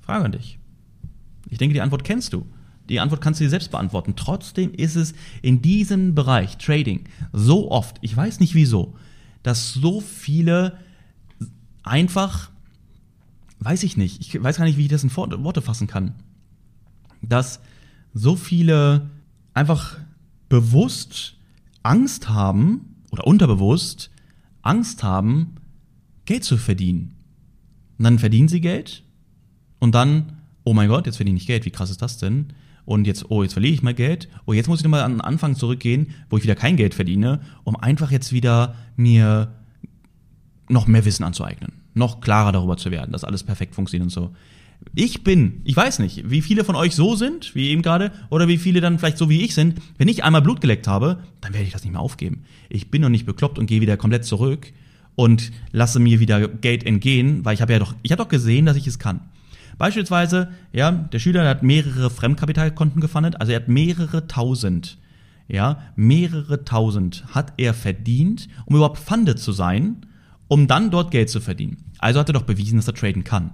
Frage 0.00 0.24
an 0.24 0.32
dich. 0.32 0.58
Ich 1.50 1.58
denke, 1.58 1.74
die 1.74 1.82
Antwort 1.82 2.04
kennst 2.04 2.32
du. 2.32 2.46
Die 2.92 3.00
Antwort 3.00 3.22
kannst 3.22 3.40
du 3.40 3.44
dir 3.44 3.50
selbst 3.50 3.70
beantworten. 3.70 4.16
Trotzdem 4.16 4.74
ist 4.74 4.96
es 4.96 5.14
in 5.40 5.62
diesem 5.62 6.14
Bereich 6.14 6.58
Trading 6.58 7.04
so 7.32 7.70
oft, 7.70 7.96
ich 8.02 8.14
weiß 8.14 8.38
nicht 8.38 8.54
wieso, 8.54 8.94
dass 9.42 9.72
so 9.72 10.02
viele 10.02 10.78
einfach, 11.82 12.50
weiß 13.60 13.82
ich 13.84 13.96
nicht, 13.96 14.20
ich 14.20 14.42
weiß 14.42 14.58
gar 14.58 14.66
nicht, 14.66 14.76
wie 14.76 14.82
ich 14.82 14.88
das 14.88 15.04
in 15.04 15.16
Worte 15.16 15.62
fassen 15.62 15.86
kann, 15.86 16.16
dass 17.22 17.60
so 18.12 18.36
viele 18.36 19.08
einfach 19.54 19.96
bewusst 20.50 21.38
Angst 21.82 22.28
haben 22.28 22.96
oder 23.10 23.26
unterbewusst 23.26 24.10
Angst 24.60 25.02
haben, 25.02 25.54
Geld 26.26 26.44
zu 26.44 26.58
verdienen. 26.58 27.14
Und 27.96 28.04
dann 28.04 28.18
verdienen 28.18 28.48
sie 28.48 28.60
Geld 28.60 29.02
und 29.78 29.94
dann, 29.94 30.34
oh 30.64 30.74
mein 30.74 30.88
Gott, 30.90 31.06
jetzt 31.06 31.16
verdiene 31.16 31.38
ich 31.38 31.46
Geld, 31.46 31.64
wie 31.64 31.70
krass 31.70 31.88
ist 31.88 32.02
das 32.02 32.18
denn? 32.18 32.52
Und 32.84 33.06
jetzt, 33.06 33.30
oh, 33.30 33.42
jetzt 33.42 33.52
verliere 33.52 33.74
ich 33.74 33.82
mal 33.82 33.94
Geld. 33.94 34.28
Oh, 34.46 34.52
jetzt 34.52 34.68
muss 34.68 34.80
ich 34.80 34.84
nochmal 34.84 35.02
an 35.02 35.12
den 35.12 35.20
Anfang 35.20 35.54
zurückgehen, 35.54 36.08
wo 36.30 36.36
ich 36.36 36.42
wieder 36.42 36.54
kein 36.54 36.76
Geld 36.76 36.94
verdiene, 36.94 37.40
um 37.64 37.76
einfach 37.76 38.10
jetzt 38.10 38.32
wieder 38.32 38.74
mir 38.96 39.52
noch 40.68 40.86
mehr 40.86 41.04
Wissen 41.04 41.24
anzueignen. 41.24 41.72
Noch 41.94 42.20
klarer 42.20 42.52
darüber 42.52 42.76
zu 42.76 42.90
werden, 42.90 43.12
dass 43.12 43.24
alles 43.24 43.44
perfekt 43.44 43.74
funktioniert 43.74 44.06
und 44.06 44.10
so. 44.10 44.30
Ich 44.94 45.22
bin, 45.22 45.60
ich 45.64 45.76
weiß 45.76 46.00
nicht, 46.00 46.28
wie 46.28 46.42
viele 46.42 46.64
von 46.64 46.74
euch 46.74 46.94
so 46.94 47.14
sind, 47.14 47.54
wie 47.54 47.68
eben 47.68 47.82
gerade, 47.82 48.10
oder 48.30 48.48
wie 48.48 48.58
viele 48.58 48.80
dann 48.80 48.98
vielleicht 48.98 49.18
so 49.18 49.28
wie 49.28 49.42
ich 49.42 49.54
sind. 49.54 49.80
Wenn 49.96 50.08
ich 50.08 50.24
einmal 50.24 50.42
Blut 50.42 50.60
geleckt 50.60 50.88
habe, 50.88 51.22
dann 51.40 51.52
werde 51.52 51.66
ich 51.66 51.72
das 51.72 51.84
nicht 51.84 51.92
mehr 51.92 52.00
aufgeben. 52.00 52.44
Ich 52.68 52.90
bin 52.90 53.02
noch 53.02 53.08
nicht 53.08 53.26
bekloppt 53.26 53.58
und 53.58 53.66
gehe 53.66 53.80
wieder 53.80 53.96
komplett 53.96 54.24
zurück 54.24 54.72
und 55.14 55.52
lasse 55.70 56.00
mir 56.00 56.20
wieder 56.20 56.48
Geld 56.48 56.84
entgehen, 56.84 57.44
weil 57.44 57.54
ich 57.54 57.62
habe 57.62 57.72
ja 57.72 57.78
doch, 57.78 57.94
ich 58.02 58.10
habe 58.10 58.22
doch 58.22 58.28
gesehen, 58.28 58.66
dass 58.66 58.76
ich 58.76 58.86
es 58.86 58.98
kann. 58.98 59.20
Beispielsweise, 59.78 60.50
ja, 60.72 60.90
der 60.90 61.18
Schüler 61.18 61.48
hat 61.48 61.62
mehrere 61.62 62.10
Fremdkapitalkonten 62.10 63.00
gefundet, 63.00 63.40
also 63.40 63.52
er 63.52 63.60
hat 63.60 63.68
mehrere 63.68 64.26
tausend, 64.26 64.98
ja, 65.48 65.82
mehrere 65.96 66.64
tausend 66.64 67.24
hat 67.28 67.52
er 67.56 67.74
verdient, 67.74 68.48
um 68.66 68.76
überhaupt 68.76 68.98
funded 68.98 69.38
zu 69.38 69.52
sein, 69.52 70.06
um 70.48 70.66
dann 70.66 70.90
dort 70.90 71.10
Geld 71.10 71.30
zu 71.30 71.40
verdienen. 71.40 71.78
Also 71.98 72.20
hat 72.20 72.28
er 72.28 72.34
doch 72.34 72.42
bewiesen, 72.42 72.76
dass 72.76 72.88
er 72.88 72.94
traden 72.94 73.24
kann. 73.24 73.52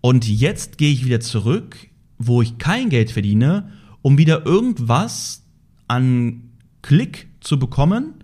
Und 0.00 0.28
jetzt 0.28 0.78
gehe 0.78 0.92
ich 0.92 1.04
wieder 1.04 1.20
zurück, 1.20 1.76
wo 2.18 2.42
ich 2.42 2.58
kein 2.58 2.90
Geld 2.90 3.10
verdiene, 3.10 3.72
um 4.02 4.18
wieder 4.18 4.46
irgendwas 4.46 5.44
an 5.88 6.50
Klick 6.82 7.28
zu 7.40 7.58
bekommen, 7.58 8.14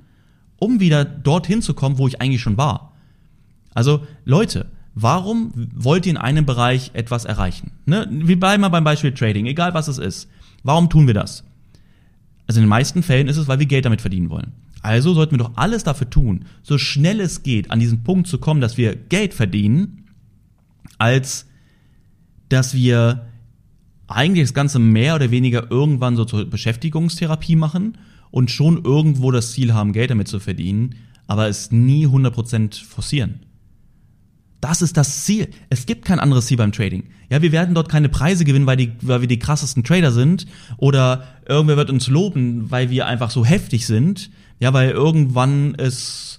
um 0.58 0.80
wieder 0.80 1.04
dorthin 1.04 1.62
zu 1.62 1.74
kommen, 1.74 1.98
wo 1.98 2.06
ich 2.06 2.20
eigentlich 2.20 2.40
schon 2.40 2.56
war. 2.56 2.94
Also 3.74 4.06
Leute, 4.24 4.66
warum 4.94 5.52
wollt 5.74 6.06
ihr 6.06 6.12
in 6.12 6.16
einem 6.18 6.46
Bereich 6.46 6.90
etwas 6.94 7.24
erreichen? 7.24 7.72
Ne? 7.86 8.06
Wir 8.10 8.38
bleiben 8.38 8.60
mal 8.60 8.68
beim 8.68 8.84
Beispiel 8.84 9.12
Trading, 9.12 9.46
egal 9.46 9.74
was 9.74 9.88
es 9.88 9.98
ist. 9.98 10.28
Warum 10.62 10.90
tun 10.90 11.06
wir 11.06 11.14
das? 11.14 11.44
Also 12.46 12.60
in 12.60 12.64
den 12.64 12.70
meisten 12.70 13.02
Fällen 13.02 13.28
ist 13.28 13.36
es, 13.36 13.48
weil 13.48 13.58
wir 13.58 13.66
Geld 13.66 13.84
damit 13.84 14.00
verdienen 14.00 14.30
wollen. 14.30 14.52
Also 14.82 15.14
sollten 15.14 15.32
wir 15.32 15.38
doch 15.38 15.52
alles 15.56 15.84
dafür 15.84 16.10
tun, 16.10 16.44
so 16.62 16.76
schnell 16.76 17.20
es 17.20 17.44
geht, 17.44 17.70
an 17.70 17.78
diesen 17.78 18.02
Punkt 18.02 18.26
zu 18.26 18.38
kommen, 18.38 18.60
dass 18.60 18.76
wir 18.76 18.96
Geld 18.96 19.32
verdienen, 19.32 20.06
als 20.98 21.46
dass 22.48 22.74
wir 22.74 23.28
eigentlich 24.08 24.44
das 24.44 24.54
Ganze 24.54 24.78
mehr 24.80 25.14
oder 25.14 25.30
weniger 25.30 25.70
irgendwann 25.70 26.16
so 26.16 26.24
zur 26.24 26.44
Beschäftigungstherapie 26.44 27.56
machen 27.56 27.96
und 28.30 28.50
schon 28.50 28.84
irgendwo 28.84 29.30
das 29.30 29.52
Ziel 29.52 29.72
haben, 29.72 29.92
Geld 29.92 30.10
damit 30.10 30.28
zu 30.28 30.40
verdienen, 30.40 30.96
aber 31.28 31.48
es 31.48 31.70
nie 31.70 32.06
100% 32.06 32.84
forcieren. 32.84 33.40
Das 34.62 34.80
ist 34.80 34.96
das 34.96 35.24
Ziel. 35.24 35.48
Es 35.70 35.86
gibt 35.86 36.04
kein 36.04 36.20
anderes 36.20 36.46
Ziel 36.46 36.56
beim 36.56 36.70
Trading. 36.70 37.02
Ja, 37.28 37.42
wir 37.42 37.50
werden 37.50 37.74
dort 37.74 37.88
keine 37.88 38.08
Preise 38.08 38.44
gewinnen, 38.44 38.64
weil, 38.64 38.76
die, 38.76 38.92
weil 39.02 39.20
wir 39.20 39.26
die 39.26 39.40
krassesten 39.40 39.82
Trader 39.82 40.12
sind 40.12 40.46
oder 40.76 41.24
irgendwer 41.48 41.76
wird 41.76 41.90
uns 41.90 42.06
loben, 42.06 42.70
weil 42.70 42.88
wir 42.88 43.08
einfach 43.08 43.32
so 43.32 43.44
heftig 43.44 43.86
sind. 43.86 44.30
Ja, 44.60 44.72
weil 44.72 44.90
irgendwann 44.90 45.74
es 45.74 46.38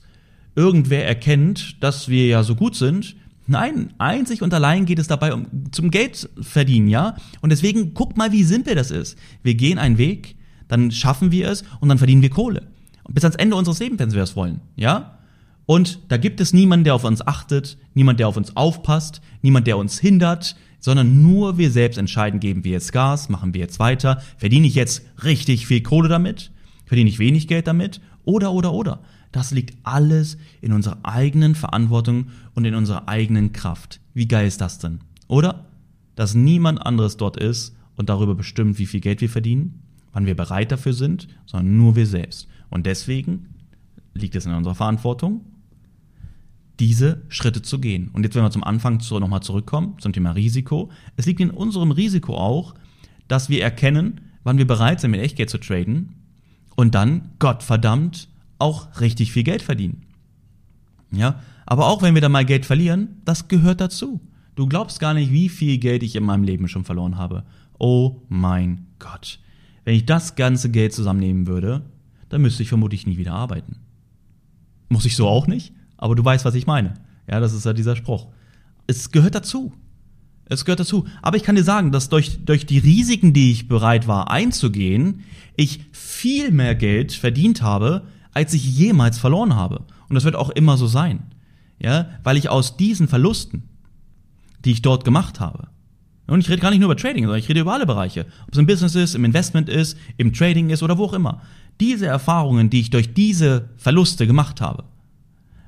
irgendwer 0.56 1.06
erkennt, 1.06 1.84
dass 1.84 2.08
wir 2.08 2.26
ja 2.28 2.44
so 2.44 2.56
gut 2.56 2.78
sind. 2.78 3.18
Nein, 3.46 3.94
einzig 3.98 4.42
und 4.42 4.54
allein 4.54 4.86
geht 4.86 5.00
es 5.00 5.08
dabei 5.10 5.34
um 5.34 5.48
zum 5.74 5.92
Geld 5.92 6.30
verdienen, 6.40 6.88
ja? 6.88 7.18
Und 7.42 7.50
deswegen 7.50 7.94
guck 7.94 8.16
mal, 8.16 8.32
wie 8.32 8.44
simpel 8.44 8.74
das 8.74 8.90
ist. 8.90 9.18
Wir 9.42 9.56
gehen 9.56 9.78
einen 9.78 9.98
Weg, 9.98 10.38
dann 10.70 10.92
schaffen 10.92 11.32
wir 11.32 11.50
es 11.50 11.66
und 11.82 11.90
dann 11.90 11.98
verdienen 11.98 12.22
wir 12.22 12.30
Kohle. 12.30 12.70
Bis 13.10 13.26
ans 13.26 13.36
Ende 13.36 13.58
unseres 13.58 13.80
Lebens, 13.80 14.00
wenn 14.00 14.14
wir 14.14 14.24
es 14.24 14.38
wollen, 14.38 14.62
ja? 14.78 15.20
Und 15.66 16.00
da 16.10 16.18
gibt 16.18 16.42
es 16.42 16.54
niemanden, 16.54 16.84
der 16.84 16.96
auf 16.96 17.04
uns 17.04 17.26
achtet, 17.26 17.78
niemand, 17.94 18.20
der 18.20 18.28
auf 18.28 18.38
uns 18.38 18.56
aufpasst, 18.56 19.22
niemand, 19.42 19.68
der 19.68 19.78
uns 19.78 20.00
hindert, 20.00 20.56
sondern 20.80 21.22
nur 21.22 21.58
wir 21.58 21.72
selbst 21.72 21.98
entscheiden, 21.98 22.42
geben 22.42 22.66
wir 22.66 22.74
jetzt 22.74 22.92
Gas, 22.92 23.30
machen 23.30 23.54
wir 23.54 23.62
jetzt 23.62 23.80
weiter, 23.80 24.22
verdiene 24.38 24.68
ich 24.68 24.76
jetzt 24.76 25.04
richtig 25.24 25.66
viel 25.66 25.82
Kohle 25.82 26.10
damit, 26.10 26.52
verdiene 26.86 27.10
ich 27.10 27.20
wenig 27.20 27.48
Geld 27.48 27.68
damit, 27.68 28.02
oder, 28.26 28.52
oder, 28.52 28.74
oder. 28.74 29.00
Das 29.32 29.52
liegt 29.52 29.78
alles 29.84 30.38
in 30.62 30.74
unserer 30.74 30.98
eigenen 31.04 31.56
Verantwortung 31.56 32.28
und 32.54 32.66
in 32.66 32.76
unserer 32.76 33.08
eigenen 33.08 33.54
Kraft. 33.54 34.02
Wie 34.14 34.28
geil 34.28 34.46
ist 34.46 34.62
das 34.62 34.80
denn? 34.80 35.00
Oder? 35.28 35.66
Dass 36.16 36.36
niemand 36.36 36.86
anderes 36.86 37.18
dort 37.18 37.38
ist 37.38 37.76
und 37.96 38.10
darüber 38.10 38.36
bestimmt, 38.36 38.78
wie 38.78 38.86
viel 38.86 39.00
Geld 39.00 39.22
wir 39.22 39.30
verdienen, 39.30 39.82
wann 40.12 40.26
wir 40.26 40.36
bereit 40.36 40.72
dafür 40.72 40.94
sind, 40.94 41.30
sondern 41.46 41.78
nur 41.78 41.96
wir 41.96 42.06
selbst. 42.06 42.48
Und 42.70 42.86
deswegen 42.86 43.56
liegt 44.14 44.36
es 44.36 44.46
in 44.46 44.54
unserer 44.54 44.76
Verantwortung, 44.76 45.42
diese 46.84 47.22
Schritte 47.30 47.62
zu 47.62 47.80
gehen. 47.80 48.10
Und 48.12 48.24
jetzt, 48.24 48.36
wenn 48.36 48.44
wir 48.44 48.52
zum 48.52 48.66
Anfang 48.66 49.00
zu, 49.00 49.18
nochmal 49.18 49.42
zurückkommen, 49.42 49.96
zum 50.00 50.12
Thema 50.12 50.32
Risiko. 50.32 50.92
Es 51.16 51.26
liegt 51.26 51.40
in 51.40 51.50
unserem 51.50 51.92
Risiko 51.92 52.36
auch, 52.36 52.74
dass 53.30 53.48
wir 53.48 53.64
erkennen, 53.64 54.20
wann 54.44 54.58
wir 54.58 54.68
bereit 54.68 55.00
sind, 55.00 55.12
mit 55.12 55.22
Echtgeld 55.22 55.50
zu 55.50 55.60
traden 55.60 56.16
und 56.76 56.94
dann, 56.94 57.30
Gott 57.40 57.64
verdammt, 57.64 58.28
auch 58.60 59.00
richtig 59.00 59.32
viel 59.32 59.44
Geld 59.44 59.62
verdienen. 59.62 60.02
Ja, 61.10 61.40
aber 61.66 61.88
auch 61.88 62.02
wenn 62.02 62.16
wir 62.16 62.22
da 62.22 62.28
mal 62.28 62.44
Geld 62.44 62.66
verlieren, 62.66 63.22
das 63.24 63.48
gehört 63.48 63.80
dazu. 63.80 64.20
Du 64.56 64.68
glaubst 64.68 65.00
gar 65.00 65.14
nicht, 65.14 65.32
wie 65.32 65.48
viel 65.48 65.78
Geld 65.78 66.04
ich 66.04 66.18
in 66.18 66.26
meinem 66.26 66.44
Leben 66.44 66.68
schon 66.68 66.84
verloren 66.84 67.18
habe. 67.18 67.46
Oh 67.80 68.24
mein 68.28 68.88
Gott. 69.00 69.40
Wenn 69.86 69.96
ich 69.96 70.06
das 70.06 70.36
ganze 70.36 70.70
Geld 70.70 70.92
zusammennehmen 70.92 71.48
würde, 71.48 71.84
dann 72.28 72.42
müsste 72.42 72.62
ich 72.62 72.70
vermutlich 72.70 73.08
nie 73.08 73.18
wieder 73.18 73.34
arbeiten. 73.34 73.78
Muss 74.90 75.06
ich 75.06 75.16
so 75.16 75.30
auch 75.30 75.48
nicht? 75.48 75.74
Aber 76.04 76.16
du 76.16 76.26
weißt, 76.26 76.44
was 76.44 76.56
ich 76.56 76.68
meine. 76.68 76.96
Ja, 77.32 77.40
das 77.40 77.54
ist 77.54 77.66
ja 77.66 77.72
dieser 77.72 77.96
Spruch. 77.96 78.28
Es 78.88 79.12
gehört 79.12 79.36
dazu. 79.36 79.72
Es 80.50 80.66
gehört 80.66 80.82
dazu. 80.82 81.08
Aber 81.22 81.38
ich 81.38 81.44
kann 81.44 81.56
dir 81.56 81.64
sagen, 81.64 81.94
dass 81.94 82.10
durch, 82.10 82.44
durch 82.44 82.66
die 82.66 82.80
Risiken, 82.80 83.32
die 83.32 83.54
ich 83.54 83.70
bereit 83.70 84.06
war 84.06 84.30
einzugehen, 84.30 85.22
ich 85.56 85.80
viel 85.94 86.52
mehr 86.52 86.76
Geld 86.76 87.14
verdient 87.14 87.62
habe, 87.62 88.04
als 88.34 88.54
ich 88.54 88.66
jemals 88.66 89.18
verloren 89.18 89.56
habe. 89.56 89.86
Und 90.10 90.16
das 90.16 90.26
wird 90.26 90.36
auch 90.36 90.50
immer 90.50 90.76
so 90.76 90.88
sein. 90.88 91.22
Ja, 91.80 92.10
weil 92.22 92.36
ich 92.36 92.50
aus 92.50 92.76
diesen 92.76 93.08
Verlusten, 93.08 93.64
die 94.66 94.72
ich 94.72 94.82
dort 94.82 95.06
gemacht 95.06 95.40
habe, 95.40 95.70
und 96.28 96.42
ich 96.42 96.50
rede 96.50 96.62
gar 96.62 96.70
nicht 96.70 96.80
nur 96.80 96.92
über 96.92 97.00
Trading, 97.00 97.24
sondern 97.24 97.40
ich 97.40 97.48
rede 97.48 97.62
über 97.62 97.74
alle 97.74 97.86
Bereiche. 97.86 98.26
Ob 98.46 98.52
es 98.52 98.58
im 98.58 98.66
Business 98.66 98.96
ist, 98.96 99.16
im 99.16 99.24
Investment 99.24 99.70
ist, 99.70 99.98
im 100.18 100.34
Trading 100.34 100.70
ist 100.70 100.84
oder 100.84 100.98
wo 100.98 101.06
auch 101.06 101.14
immer. 101.14 101.42
Diese 101.80 102.08
Erfahrungen, 102.08 102.70
die 102.70 102.82
ich 102.82 102.90
durch 102.90 103.14
diese 103.14 103.70
Verluste 103.78 104.28
gemacht 104.28 104.60
habe, 104.60 104.84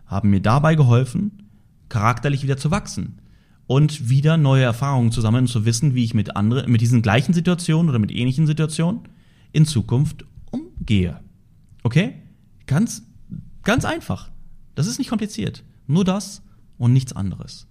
haben 0.05 0.29
mir 0.29 0.41
dabei 0.41 0.75
geholfen, 0.75 1.49
charakterlich 1.89 2.43
wieder 2.43 2.57
zu 2.57 2.71
wachsen 2.71 3.19
und 3.67 4.09
wieder 4.09 4.37
neue 4.37 4.63
Erfahrungen 4.63 5.11
zu 5.11 5.21
sammeln 5.21 5.45
und 5.45 5.49
zu 5.49 5.65
wissen, 5.65 5.95
wie 5.95 6.03
ich 6.03 6.13
mit 6.13 6.35
anderen, 6.35 6.71
mit 6.71 6.81
diesen 6.81 7.01
gleichen 7.01 7.33
Situationen 7.33 7.89
oder 7.89 7.99
mit 7.99 8.11
ähnlichen 8.11 8.47
Situationen 8.47 9.01
in 9.51 9.65
Zukunft 9.65 10.25
umgehe. 10.51 11.19
Okay? 11.83 12.13
Ganz, 12.67 13.03
ganz 13.63 13.85
einfach. 13.85 14.29
Das 14.75 14.87
ist 14.87 14.99
nicht 14.99 15.09
kompliziert. 15.09 15.63
Nur 15.87 16.03
das 16.03 16.41
und 16.77 16.93
nichts 16.93 17.13
anderes. 17.13 17.67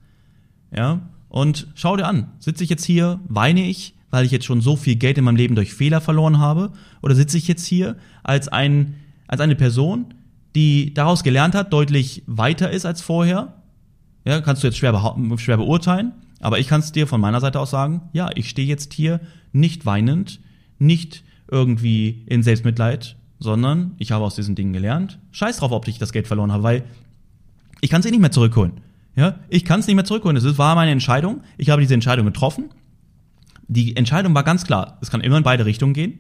Ja? 0.75 1.09
Und 1.29 1.69
schau 1.75 1.97
dir 1.97 2.07
an, 2.07 2.33
sitze 2.39 2.65
ich 2.65 2.71
jetzt 2.71 2.85
hier, 2.85 3.21
weine 3.29 3.69
ich, 3.69 3.95
weil 4.11 4.25
ich 4.25 4.31
jetzt 4.31 4.45
schon 4.45 4.61
so 4.61 4.77
viel 4.77 4.97
Geld 4.97 5.19
in 5.19 5.25
meinem 5.25 5.37
Leben 5.37 5.57
durch 5.57 5.75
Fehler 5.75 6.01
verloren 6.01 6.39
habe? 6.39 6.73
Oder 7.03 7.15
sitze 7.15 7.37
ich 7.37 7.49
jetzt 7.49 7.67
hier 7.67 7.97
als 8.23 8.49
ein, 8.49 8.95
als 9.27 9.41
eine 9.41 9.57
Person, 9.57 10.15
die 10.55 10.95
daraus 10.95 11.23
gelernt 11.23 11.55
hat, 11.55 11.73
deutlich 11.73 12.23
weiter 12.27 12.71
ist 12.71 12.87
als 12.87 13.01
vorher. 13.01 13.55
Ja, 14.25 14.41
kannst 14.41 14.63
du 14.63 14.67
jetzt 14.67 14.79
schwer, 14.79 14.93
schwer 15.37 15.57
beurteilen, 15.57 16.13
aber 16.41 16.59
ich 16.59 16.69
kann 16.69 16.81
es 16.81 16.93
dir 16.93 17.07
von 17.07 17.21
meiner 17.21 17.41
Seite 17.41 17.61
aus 17.61 17.71
sagen, 17.71 18.03
ja, 18.13 18.31
ich 18.35 18.49
stehe 18.49 18.69
jetzt 18.69 18.95
hier 18.95 19.21
nicht 19.53 19.87
weinend, 19.87 20.41
nicht 20.79 21.25
irgendwie 21.51 22.25
in 22.27 22.43
Selbstmitleid, 22.43 23.17
sondern 23.39 23.93
ich 23.99 24.13
habe 24.13 24.25
aus 24.25 24.35
diesen 24.35 24.55
Dingen 24.55 24.73
gelernt. 24.73 25.19
Scheiß 25.33 25.59
drauf, 25.59 25.73
ob 25.73 25.87
ich 25.89 25.99
das 25.99 26.13
Geld 26.13 26.27
verloren 26.27 26.53
habe, 26.53 26.63
weil 26.63 26.85
ich 27.81 27.91
kann 27.91 28.01
es 28.01 28.07
eh 28.07 28.11
nicht 28.11 28.21
mehr 28.21 28.31
zurückholen. 28.31 28.81
Ja, 29.17 29.39
ich 29.49 29.65
kann 29.65 29.81
es 29.81 29.87
nicht 29.87 29.95
mehr 29.95 30.05
zurückholen. 30.05 30.37
Es 30.37 30.59
war 30.59 30.75
meine 30.75 30.91
Entscheidung. 30.91 31.43
Ich 31.57 31.71
habe 31.71 31.83
diese 31.83 31.95
Entscheidung 31.95 32.27
getroffen. 32.27 32.71
Die 33.69 33.97
Entscheidung 33.97 34.35
war 34.35 34.43
ganz 34.43 34.65
klar. 34.65 34.99
Es 35.01 35.11
kann 35.11 35.21
immer 35.21 35.37
in 35.37 35.45
beide 35.45 35.67
Richtungen 35.67 35.95
gehen. 35.95 36.19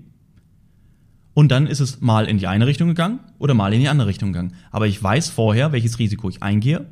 Und 1.34 1.50
dann 1.50 1.66
ist 1.66 1.80
es 1.80 2.00
mal 2.00 2.26
in 2.26 2.38
die 2.38 2.46
eine 2.46 2.66
Richtung 2.66 2.88
gegangen 2.88 3.18
oder 3.38 3.54
mal 3.54 3.74
in 3.74 3.80
die 3.80 3.88
andere 3.88 4.08
Richtung 4.08 4.32
gegangen. 4.32 4.54
Aber 4.70 4.86
ich 4.86 5.02
weiß 5.02 5.30
vorher, 5.30 5.72
welches 5.72 5.98
Risiko 5.98 6.28
ich 6.28 6.42
eingehe 6.42 6.86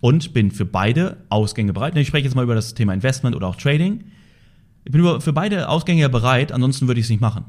und 0.00 0.34
bin 0.34 0.50
für 0.50 0.66
beide 0.66 1.16
Ausgänge 1.30 1.72
bereit. 1.72 1.96
Ich 1.96 2.08
spreche 2.08 2.24
jetzt 2.24 2.34
mal 2.34 2.44
über 2.44 2.54
das 2.54 2.74
Thema 2.74 2.92
Investment 2.92 3.34
oder 3.34 3.48
auch 3.48 3.56
Trading. 3.56 4.04
Ich 4.84 4.92
bin 4.92 5.20
für 5.20 5.32
beide 5.32 5.68
Ausgänge 5.68 6.08
bereit, 6.08 6.52
ansonsten 6.52 6.86
würde 6.88 7.00
ich 7.00 7.06
es 7.06 7.10
nicht 7.10 7.20
machen. 7.20 7.44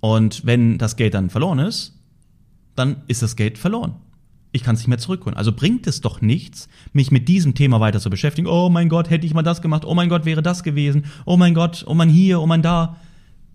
Und 0.00 0.44
wenn 0.44 0.78
das 0.78 0.96
Geld 0.96 1.14
dann 1.14 1.30
verloren 1.30 1.60
ist, 1.60 1.94
dann 2.74 3.02
ist 3.06 3.22
das 3.22 3.36
Geld 3.36 3.58
verloren. 3.58 3.94
Ich 4.52 4.62
kann 4.62 4.74
es 4.74 4.80
nicht 4.80 4.88
mehr 4.88 4.98
zurückholen. 4.98 5.36
Also 5.36 5.52
bringt 5.52 5.86
es 5.86 6.00
doch 6.00 6.20
nichts, 6.20 6.68
mich 6.92 7.10
mit 7.10 7.28
diesem 7.28 7.54
Thema 7.54 7.80
weiter 7.80 8.00
zu 8.00 8.10
beschäftigen. 8.10 8.48
Oh 8.48 8.70
mein 8.70 8.88
Gott, 8.88 9.10
hätte 9.10 9.26
ich 9.26 9.34
mal 9.34 9.42
das 9.42 9.62
gemacht. 9.62 9.84
Oh 9.84 9.94
mein 9.94 10.08
Gott, 10.08 10.24
wäre 10.24 10.42
das 10.42 10.62
gewesen. 10.62 11.06
Oh 11.24 11.36
mein 11.36 11.54
Gott, 11.54 11.84
oh 11.86 11.94
mein 11.94 12.08
hier, 12.08 12.40
oh 12.40 12.46
mein 12.46 12.62
da 12.62 12.96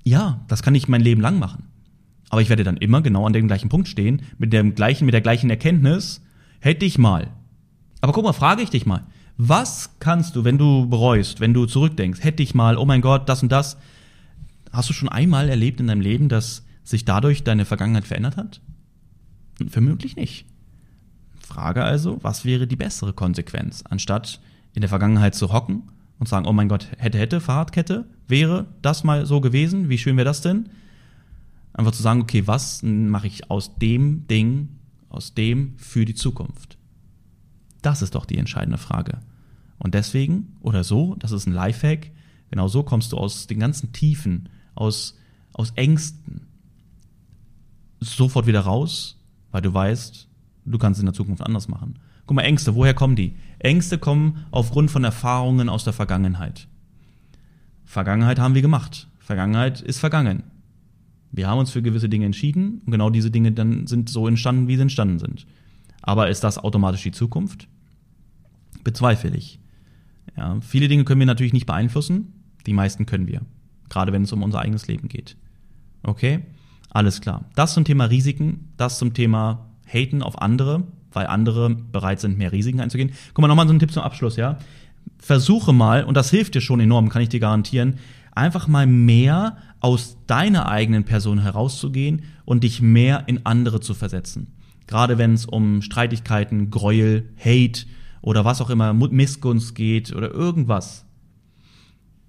ja, 0.04 0.44
das 0.48 0.64
kann 0.64 0.76
ich 0.76 0.88
mein 0.88 1.02
Leben 1.02 1.22
lang 1.22 1.40
machen. 1.40 1.64
Aber 2.30 2.42
ich 2.42 2.50
werde 2.50 2.64
dann 2.64 2.78
immer 2.78 3.02
genau 3.02 3.26
an 3.26 3.34
dem 3.34 3.48
gleichen 3.48 3.70
Punkt 3.70 3.88
stehen, 3.88 4.22
mit 4.38 4.54
dem 4.54 4.74
gleichen, 4.74 5.06
mit 5.06 5.14
der 5.14 5.22
gleichen 5.22 5.50
Erkenntnis, 5.50 6.22
hätte 6.60 6.86
ich 6.86 6.98
mal. 6.98 7.32
Aber 8.00 8.14
guck 8.14 8.24
mal, 8.24 8.34
frage 8.34 8.62
ich 8.62 8.70
dich 8.70 8.86
mal. 8.86 9.04
Was 9.38 9.92
kannst 10.00 10.36
du, 10.36 10.44
wenn 10.44 10.58
du 10.58 10.88
bereust, 10.88 11.40
wenn 11.40 11.54
du 11.54 11.66
zurückdenkst, 11.66 12.24
hätte 12.24 12.44
ich 12.44 12.56
mal, 12.56 12.78
oh 12.78 12.86
mein 12.86 13.02
Gott, 13.02 13.28
das 13.28 13.44
und 13.44 13.52
das. 13.52 13.78
Hast 14.72 14.90
du 14.90 14.94
schon 14.94 15.10
einmal 15.10 15.50
erlebt 15.50 15.80
in 15.80 15.88
deinem 15.88 16.02
Leben, 16.02 16.30
dass 16.30 16.64
sich 16.84 17.06
dadurch 17.06 17.44
deine 17.44 17.66
Vergangenheit 17.66 18.06
verändert 18.06 18.38
hat? 18.38 18.62
Vermutlich 19.68 20.16
nicht. 20.16 20.46
Frage 21.46 21.84
also, 21.84 22.18
was 22.22 22.46
wäre 22.46 22.66
die 22.66 22.76
bessere 22.76 23.14
Konsequenz, 23.14 23.84
anstatt 23.90 24.40
in 24.74 24.82
der 24.82 24.90
Vergangenheit 24.90 25.36
zu 25.36 25.52
hocken 25.52 25.84
und 26.22 26.28
sagen, 26.28 26.46
oh 26.46 26.54
mein 26.54 26.70
Gott, 26.70 26.88
hätte, 27.00 27.18
hätte, 27.18 27.42
Fahrradkette, 27.42 28.06
wäre 28.28 28.68
das 28.84 29.04
mal 29.04 29.26
so 29.26 29.42
gewesen, 29.42 29.90
wie 29.90 29.98
schön 29.98 30.18
wäre 30.18 30.26
das 30.26 30.42
denn? 30.42 30.70
Einfach 31.74 31.94
zu 31.94 32.04
sagen, 32.04 32.22
okay, 32.22 32.46
was 32.46 32.84
mache 32.84 33.26
ich 33.26 33.50
aus 33.50 33.80
dem 33.80 34.28
Ding, 34.28 34.70
aus 35.10 35.34
dem 35.34 35.74
für 35.78 36.06
die 36.06 36.14
Zukunft? 36.14 36.78
Das 37.82 38.04
ist 38.04 38.14
doch 38.14 38.28
die 38.28 38.38
entscheidende 38.38 38.78
Frage. 38.78 39.22
Und 39.80 39.96
deswegen, 39.96 40.58
oder 40.62 40.84
so, 40.84 41.16
das 41.16 41.32
ist 41.32 41.48
ein 41.48 41.54
Lifehack, 41.54 42.12
genau 42.52 42.68
so 42.68 42.84
kommst 42.84 43.14
du 43.14 43.18
aus 43.18 43.48
den 43.48 43.58
ganzen 43.58 43.92
Tiefen, 43.92 44.50
aus, 44.76 45.18
aus 45.54 45.72
Ängsten 45.72 46.42
sofort 48.00 48.46
wieder 48.46 48.60
raus, 48.60 49.20
weil 49.50 49.64
du 49.64 49.74
weißt, 49.74 50.28
du 50.66 50.78
kannst 50.78 51.00
es 51.00 51.02
in 51.02 51.08
der 51.08 51.16
Zukunft 51.16 51.42
anders 51.42 51.68
machen. 51.68 51.98
Guck 52.28 52.36
mal, 52.36 52.44
Ängste, 52.44 52.76
woher 52.76 52.94
kommen 52.94 53.16
die? 53.16 53.34
Ängste 53.64 53.98
kommen 53.98 54.46
aufgrund 54.52 54.92
von 54.92 55.04
Erfahrungen 55.04 55.70
aus 55.70 55.84
der 55.84 55.94
Vergangenheit. 55.94 56.68
Vergangenheit 57.86 58.40
haben 58.40 58.56
wir 58.56 58.62
gemacht. 58.62 59.08
Vergangenheit 59.20 59.82
ist 59.82 60.00
vergangen. 60.00 60.44
Wir 61.32 61.48
haben 61.48 61.60
uns 61.60 61.72
für 61.72 61.82
gewisse 61.82 62.10
Dinge 62.10 62.26
entschieden 62.26 62.82
und 62.86 62.92
genau 62.92 63.10
diese 63.10 63.32
Dinge 63.32 63.52
dann 63.52 63.88
sind 63.88 64.10
so 64.10 64.28
entstanden, 64.28 64.68
wie 64.68 64.76
sie 64.76 64.82
entstanden 64.82 65.20
sind. 65.20 65.46
Aber 66.02 66.30
ist 66.30 66.44
das 66.44 66.58
automatisch 66.58 67.04
die 67.04 67.12
Zukunft? 67.12 67.68
Bezweifle 68.84 69.36
ich. 69.36 69.60
Ja, 70.36 70.60
viele 70.62 70.88
Dinge 70.88 71.04
können 71.04 71.20
wir 71.20 71.28
natürlich 71.28 71.54
nicht 71.54 71.66
beeinflussen, 71.66 72.34
die 72.66 72.74
meisten 72.74 73.06
können 73.06 73.28
wir. 73.28 73.42
Gerade 73.90 74.12
wenn 74.12 74.24
es 74.24 74.32
um 74.32 74.44
unser 74.44 74.60
eigenes 74.60 74.88
Leben 74.88 75.08
geht. 75.08 75.38
Okay? 76.04 76.42
Alles 76.90 77.22
klar. 77.22 77.46
Das 77.56 77.74
zum 77.74 77.86
Thema 77.86 78.06
Risiken, 78.06 78.70
das 78.78 78.98
zum 78.98 79.14
Thema 79.14 79.70
Haten 79.86 80.22
auf 80.22 80.42
andere, 80.42 80.84
weil 81.12 81.28
andere 81.28 81.70
bereit 81.70 82.20
sind, 82.20 82.38
mehr 82.38 82.52
Risiken 82.52 82.80
einzugehen. 82.80 83.12
Guck 83.34 83.42
mal, 83.42 83.48
nochmal 83.48 83.68
so 83.68 83.74
ein 83.74 83.80
Tipp 83.80 83.92
zum 83.92 84.04
Abschluss, 84.04 84.36
ja. 84.36 84.58
Versuche 85.18 85.74
mal, 85.74 86.04
und 86.04 86.16
das 86.16 86.30
hilft 86.30 86.56
dir 86.56 86.62
schon 86.62 86.80
enorm, 86.80 87.10
kann 87.10 87.22
ich 87.22 87.30
dir 87.30 87.40
garantieren, 87.40 87.96
einfach 88.34 88.68
mal 88.68 88.88
mehr 88.88 89.58
aus 89.80 90.18
deiner 90.28 90.68
eigenen 90.68 91.04
Person 91.04 91.40
herauszugehen 91.40 92.24
und 92.46 92.64
dich 92.64 92.82
mehr 92.82 93.24
in 93.28 93.46
andere 93.46 93.80
zu 93.80 93.94
versetzen. 93.94 94.48
Gerade 94.88 95.18
wenn 95.18 95.34
es 95.34 95.46
um 95.46 95.82
Streitigkeiten, 95.82 96.70
Gräuel, 96.70 97.30
Hate 97.38 97.86
oder 98.22 98.46
was 98.46 98.62
auch 98.62 98.70
immer, 98.70 98.94
Missgunst 98.94 99.76
geht 99.76 100.14
oder 100.14 100.32
irgendwas. 100.32 101.06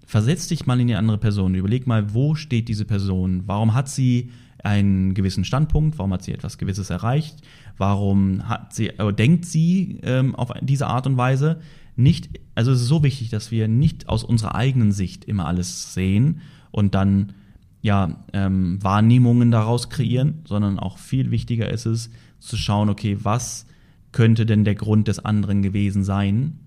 Versetz 0.06 0.46
dich 0.46 0.66
mal 0.66 0.80
in 0.80 0.88
die 0.88 0.94
andere 0.94 1.18
Person. 1.18 1.54
Überleg 1.54 1.86
mal, 1.86 2.12
wo 2.14 2.34
steht 2.34 2.68
diese 2.68 2.84
Person? 2.84 3.44
Warum 3.46 3.74
hat 3.74 3.88
sie 3.88 4.30
einen 4.64 5.14
gewissen 5.14 5.44
Standpunkt? 5.44 5.98
Warum 5.98 6.12
hat 6.12 6.22
sie 6.22 6.32
etwas 6.32 6.58
Gewisses 6.58 6.90
erreicht? 6.90 7.42
Warum 7.76 8.48
hat 8.48 8.74
sie, 8.74 8.88
äh, 8.88 9.12
denkt 9.12 9.44
sie 9.44 10.00
ähm, 10.02 10.34
auf 10.34 10.52
diese 10.60 10.86
Art 10.86 11.06
und 11.06 11.16
Weise? 11.16 11.60
Nicht, 11.96 12.30
also 12.54 12.72
es 12.72 12.80
ist 12.80 12.88
so 12.88 13.02
wichtig, 13.02 13.30
dass 13.30 13.50
wir 13.50 13.68
nicht 13.68 14.08
aus 14.08 14.24
unserer 14.24 14.54
eigenen 14.54 14.92
Sicht 14.92 15.24
immer 15.24 15.46
alles 15.46 15.94
sehen 15.94 16.40
und 16.70 16.94
dann 16.94 17.34
ja 17.82 18.24
ähm, 18.32 18.82
Wahrnehmungen 18.82 19.50
daraus 19.50 19.90
kreieren, 19.90 20.42
sondern 20.46 20.78
auch 20.78 20.98
viel 20.98 21.30
wichtiger 21.30 21.68
ist 21.70 21.86
es 21.86 22.10
zu 22.38 22.56
schauen, 22.56 22.88
okay, 22.88 23.18
was 23.22 23.66
könnte 24.12 24.46
denn 24.46 24.64
der 24.64 24.74
Grund 24.74 25.08
des 25.08 25.18
anderen 25.18 25.62
gewesen 25.62 26.04
sein, 26.04 26.60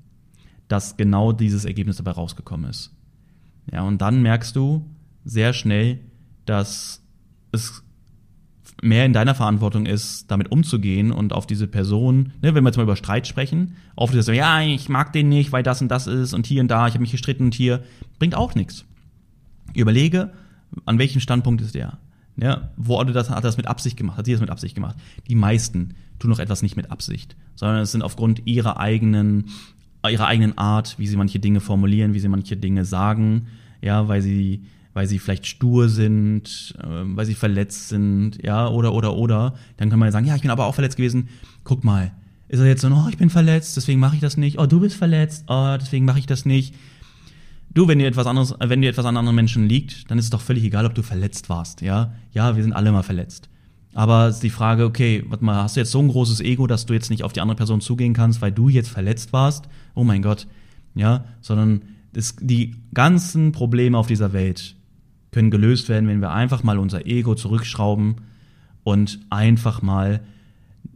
dass 0.67 0.97
genau 0.97 1.31
dieses 1.31 1.65
Ergebnis 1.65 1.97
dabei 1.97 2.11
rausgekommen 2.11 2.69
ist. 2.69 2.91
Ja, 3.71 3.83
und 3.83 4.01
dann 4.01 4.21
merkst 4.21 4.55
du 4.55 4.85
sehr 5.23 5.53
schnell, 5.53 5.99
dass 6.45 7.03
es 7.51 7.83
mehr 8.81 9.05
in 9.05 9.13
deiner 9.13 9.35
Verantwortung 9.35 9.85
ist, 9.85 10.29
damit 10.29 10.51
umzugehen 10.51 11.11
und 11.11 11.33
auf 11.33 11.47
diese 11.47 11.67
Person, 11.67 12.33
ne, 12.41 12.53
wenn 12.53 12.63
wir 12.63 12.69
jetzt 12.69 12.77
mal 12.77 12.83
über 12.83 12.95
Streit 12.95 13.27
sprechen, 13.27 13.75
auf 13.95 14.11
das, 14.11 14.27
ja, 14.27 14.61
ich 14.61 14.89
mag 14.89 15.13
den 15.13 15.29
nicht, 15.29 15.51
weil 15.51 15.63
das 15.63 15.81
und 15.81 15.89
das 15.89 16.07
ist 16.07 16.33
und 16.33 16.45
hier 16.45 16.61
und 16.61 16.69
da, 16.69 16.87
ich 16.87 16.93
habe 16.93 17.01
mich 17.01 17.11
gestritten 17.11 17.45
und 17.45 17.53
hier, 17.53 17.83
bringt 18.19 18.35
auch 18.35 18.55
nichts. 18.55 18.85
Überlege, 19.73 20.31
an 20.85 20.99
welchem 20.99 21.21
Standpunkt 21.21 21.61
ist 21.61 21.75
der? 21.75 21.97
Ja, 22.37 22.69
wurde 22.75 23.13
das, 23.13 23.29
hat 23.29 23.43
das 23.43 23.57
mit 23.57 23.67
Absicht 23.67 23.95
gemacht? 23.95 24.17
Hat 24.17 24.25
sie 24.25 24.33
das 24.33 24.41
mit 24.41 24.49
Absicht 24.49 24.75
gemacht? 24.75 24.97
Die 25.29 25.35
meisten 25.35 25.95
tun 26.19 26.31
doch 26.31 26.39
etwas 26.39 26.61
nicht 26.61 26.75
mit 26.75 26.91
Absicht, 26.91 27.35
sondern 27.55 27.79
es 27.79 27.91
sind 27.91 28.01
aufgrund 28.01 28.45
ihrer 28.45 28.77
eigenen, 28.77 29.45
ihrer 30.09 30.27
eigenen 30.27 30.57
Art, 30.57 30.95
wie 30.99 31.07
sie 31.07 31.15
manche 31.15 31.39
Dinge 31.39 31.61
formulieren, 31.61 32.13
wie 32.13 32.19
sie 32.19 32.27
manche 32.27 32.57
Dinge 32.57 32.83
sagen, 32.83 33.47
ja, 33.81 34.07
weil 34.07 34.21
sie, 34.21 34.63
weil 34.95 35.07
sie 35.07 35.19
vielleicht 35.19 35.45
stur 35.45 35.89
sind, 35.89 36.73
äh, 36.79 36.87
weil 36.87 37.25
sie 37.25 37.35
verletzt 37.35 37.89
sind, 37.89 38.41
ja, 38.41 38.67
oder, 38.69 38.93
oder, 38.93 39.15
oder. 39.15 39.53
Dann 39.75 39.89
kann 39.89 39.99
man 39.99 40.07
ja 40.07 40.11
sagen, 40.13 40.25
ja, 40.25 40.35
ich 40.35 40.41
bin 40.41 40.51
aber 40.51 40.65
auch 40.65 40.73
verletzt 40.73 40.95
gewesen. 40.95 41.27
Guck 41.65 41.83
mal, 41.83 42.13
ist 42.47 42.61
er 42.61 42.65
jetzt 42.65 42.81
so, 42.81 42.87
oh, 42.87 43.07
ich 43.09 43.17
bin 43.17 43.29
verletzt, 43.29 43.75
deswegen 43.75 43.99
mache 43.99 44.15
ich 44.15 44.21
das 44.21 44.37
nicht. 44.37 44.57
Oh, 44.57 44.65
du 44.65 44.79
bist 44.79 44.95
verletzt, 44.95 45.43
oh, 45.49 45.75
deswegen 45.77 46.05
mache 46.05 46.19
ich 46.19 46.27
das 46.27 46.45
nicht. 46.45 46.75
Du, 47.73 47.89
wenn 47.89 47.99
dir 47.99 48.07
etwas 48.07 48.25
anderes, 48.25 48.55
wenn 48.57 48.81
dir 48.81 48.89
etwas 48.89 49.05
an 49.05 49.17
anderen 49.17 49.35
Menschen 49.35 49.67
liegt, 49.67 50.09
dann 50.09 50.17
ist 50.17 50.25
es 50.25 50.31
doch 50.31 50.39
völlig 50.39 50.63
egal, 50.63 50.85
ob 50.85 50.95
du 50.95 51.03
verletzt 51.03 51.49
warst, 51.49 51.81
ja? 51.81 52.13
Ja, 52.31 52.55
wir 52.55 52.63
sind 52.63 52.71
alle 52.71 52.93
mal 52.93 53.03
verletzt. 53.03 53.49
Aber 53.93 54.31
die 54.31 54.49
Frage, 54.49 54.85
okay, 54.85 55.25
warte 55.27 55.43
mal, 55.43 55.61
hast 55.61 55.75
du 55.75 55.81
jetzt 55.81 55.91
so 55.91 55.99
ein 55.99 56.07
großes 56.07 56.39
Ego, 56.39 56.67
dass 56.67 56.85
du 56.85 56.93
jetzt 56.93 57.09
nicht 57.09 57.23
auf 57.23 57.33
die 57.33 57.41
andere 57.41 57.57
Person 57.57 57.81
zugehen 57.81 58.13
kannst, 58.13 58.41
weil 58.41 58.53
du 58.53 58.69
jetzt 58.69 58.87
verletzt 58.87 59.33
warst? 59.33 59.67
Oh 59.93 60.05
mein 60.05 60.21
Gott, 60.21 60.47
ja? 60.93 61.25
Sondern 61.41 61.81
das, 62.13 62.37
die 62.39 62.77
ganzen 62.93 63.51
Probleme 63.51 63.97
auf 63.97 64.07
dieser 64.07 64.31
Welt 64.31 64.77
können 65.35 65.51
gelöst 65.51 65.89
werden, 65.89 66.07
wenn 66.07 66.21
wir 66.21 66.31
einfach 66.31 66.63
mal 66.63 66.79
unser 66.79 67.05
Ego 67.05 67.35
zurückschrauben 67.35 68.21
und 68.85 69.19
einfach 69.29 69.81
mal 69.81 70.21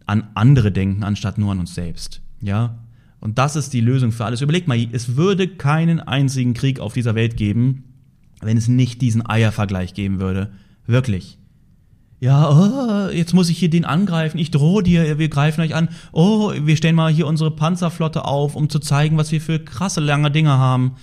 an 0.05 0.29
andere 0.33 0.71
denken, 0.71 1.03
anstatt 1.03 1.37
nur 1.37 1.51
an 1.51 1.59
uns 1.59 1.75
selbst, 1.75 2.21
ja? 2.39 2.77
Und 3.19 3.37
das 3.37 3.57
ist 3.57 3.73
die 3.73 3.81
Lösung 3.81 4.13
für 4.13 4.23
alles. 4.23 4.39
Überleg 4.39 4.65
mal, 4.65 4.79
es 4.93 5.17
würde 5.17 5.49
keinen 5.49 5.99
einzigen 5.99 6.53
Krieg 6.53 6.79
auf 6.79 6.93
dieser 6.93 7.15
Welt 7.15 7.35
geben, 7.35 7.83
wenn 8.39 8.55
es 8.55 8.69
nicht 8.69 9.01
diesen 9.01 9.29
Eiervergleich 9.29 9.93
geben 9.93 10.21
würde. 10.21 10.51
Wirklich. 10.87 11.37
Ja, 12.21 12.49
oh, 12.49 13.09
jetzt 13.09 13.33
muss 13.33 13.49
ich 13.49 13.57
hier 13.57 13.69
den 13.69 13.83
angreifen. 13.83 14.37
Ich 14.37 14.51
drohe 14.51 14.83
dir, 14.83 15.19
wir 15.19 15.27
greifen 15.27 15.59
euch 15.59 15.75
an. 15.75 15.89
Oh, 16.13 16.53
wir 16.53 16.77
stellen 16.77 16.95
mal 16.95 17.11
hier 17.11 17.27
unsere 17.27 17.51
Panzerflotte 17.51 18.23
auf, 18.23 18.55
um 18.55 18.69
zu 18.69 18.79
zeigen, 18.79 19.17
was 19.17 19.33
wir 19.33 19.41
für 19.41 19.59
krasse 19.59 19.99
lange 19.99 20.31
Dinge 20.31 20.51
haben. 20.51 20.93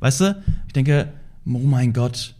Weißt 0.00 0.20
du? 0.20 0.42
Ich 0.66 0.74
denke, 0.74 1.10
oh 1.46 1.58
mein 1.58 1.94
Gott, 1.94 2.34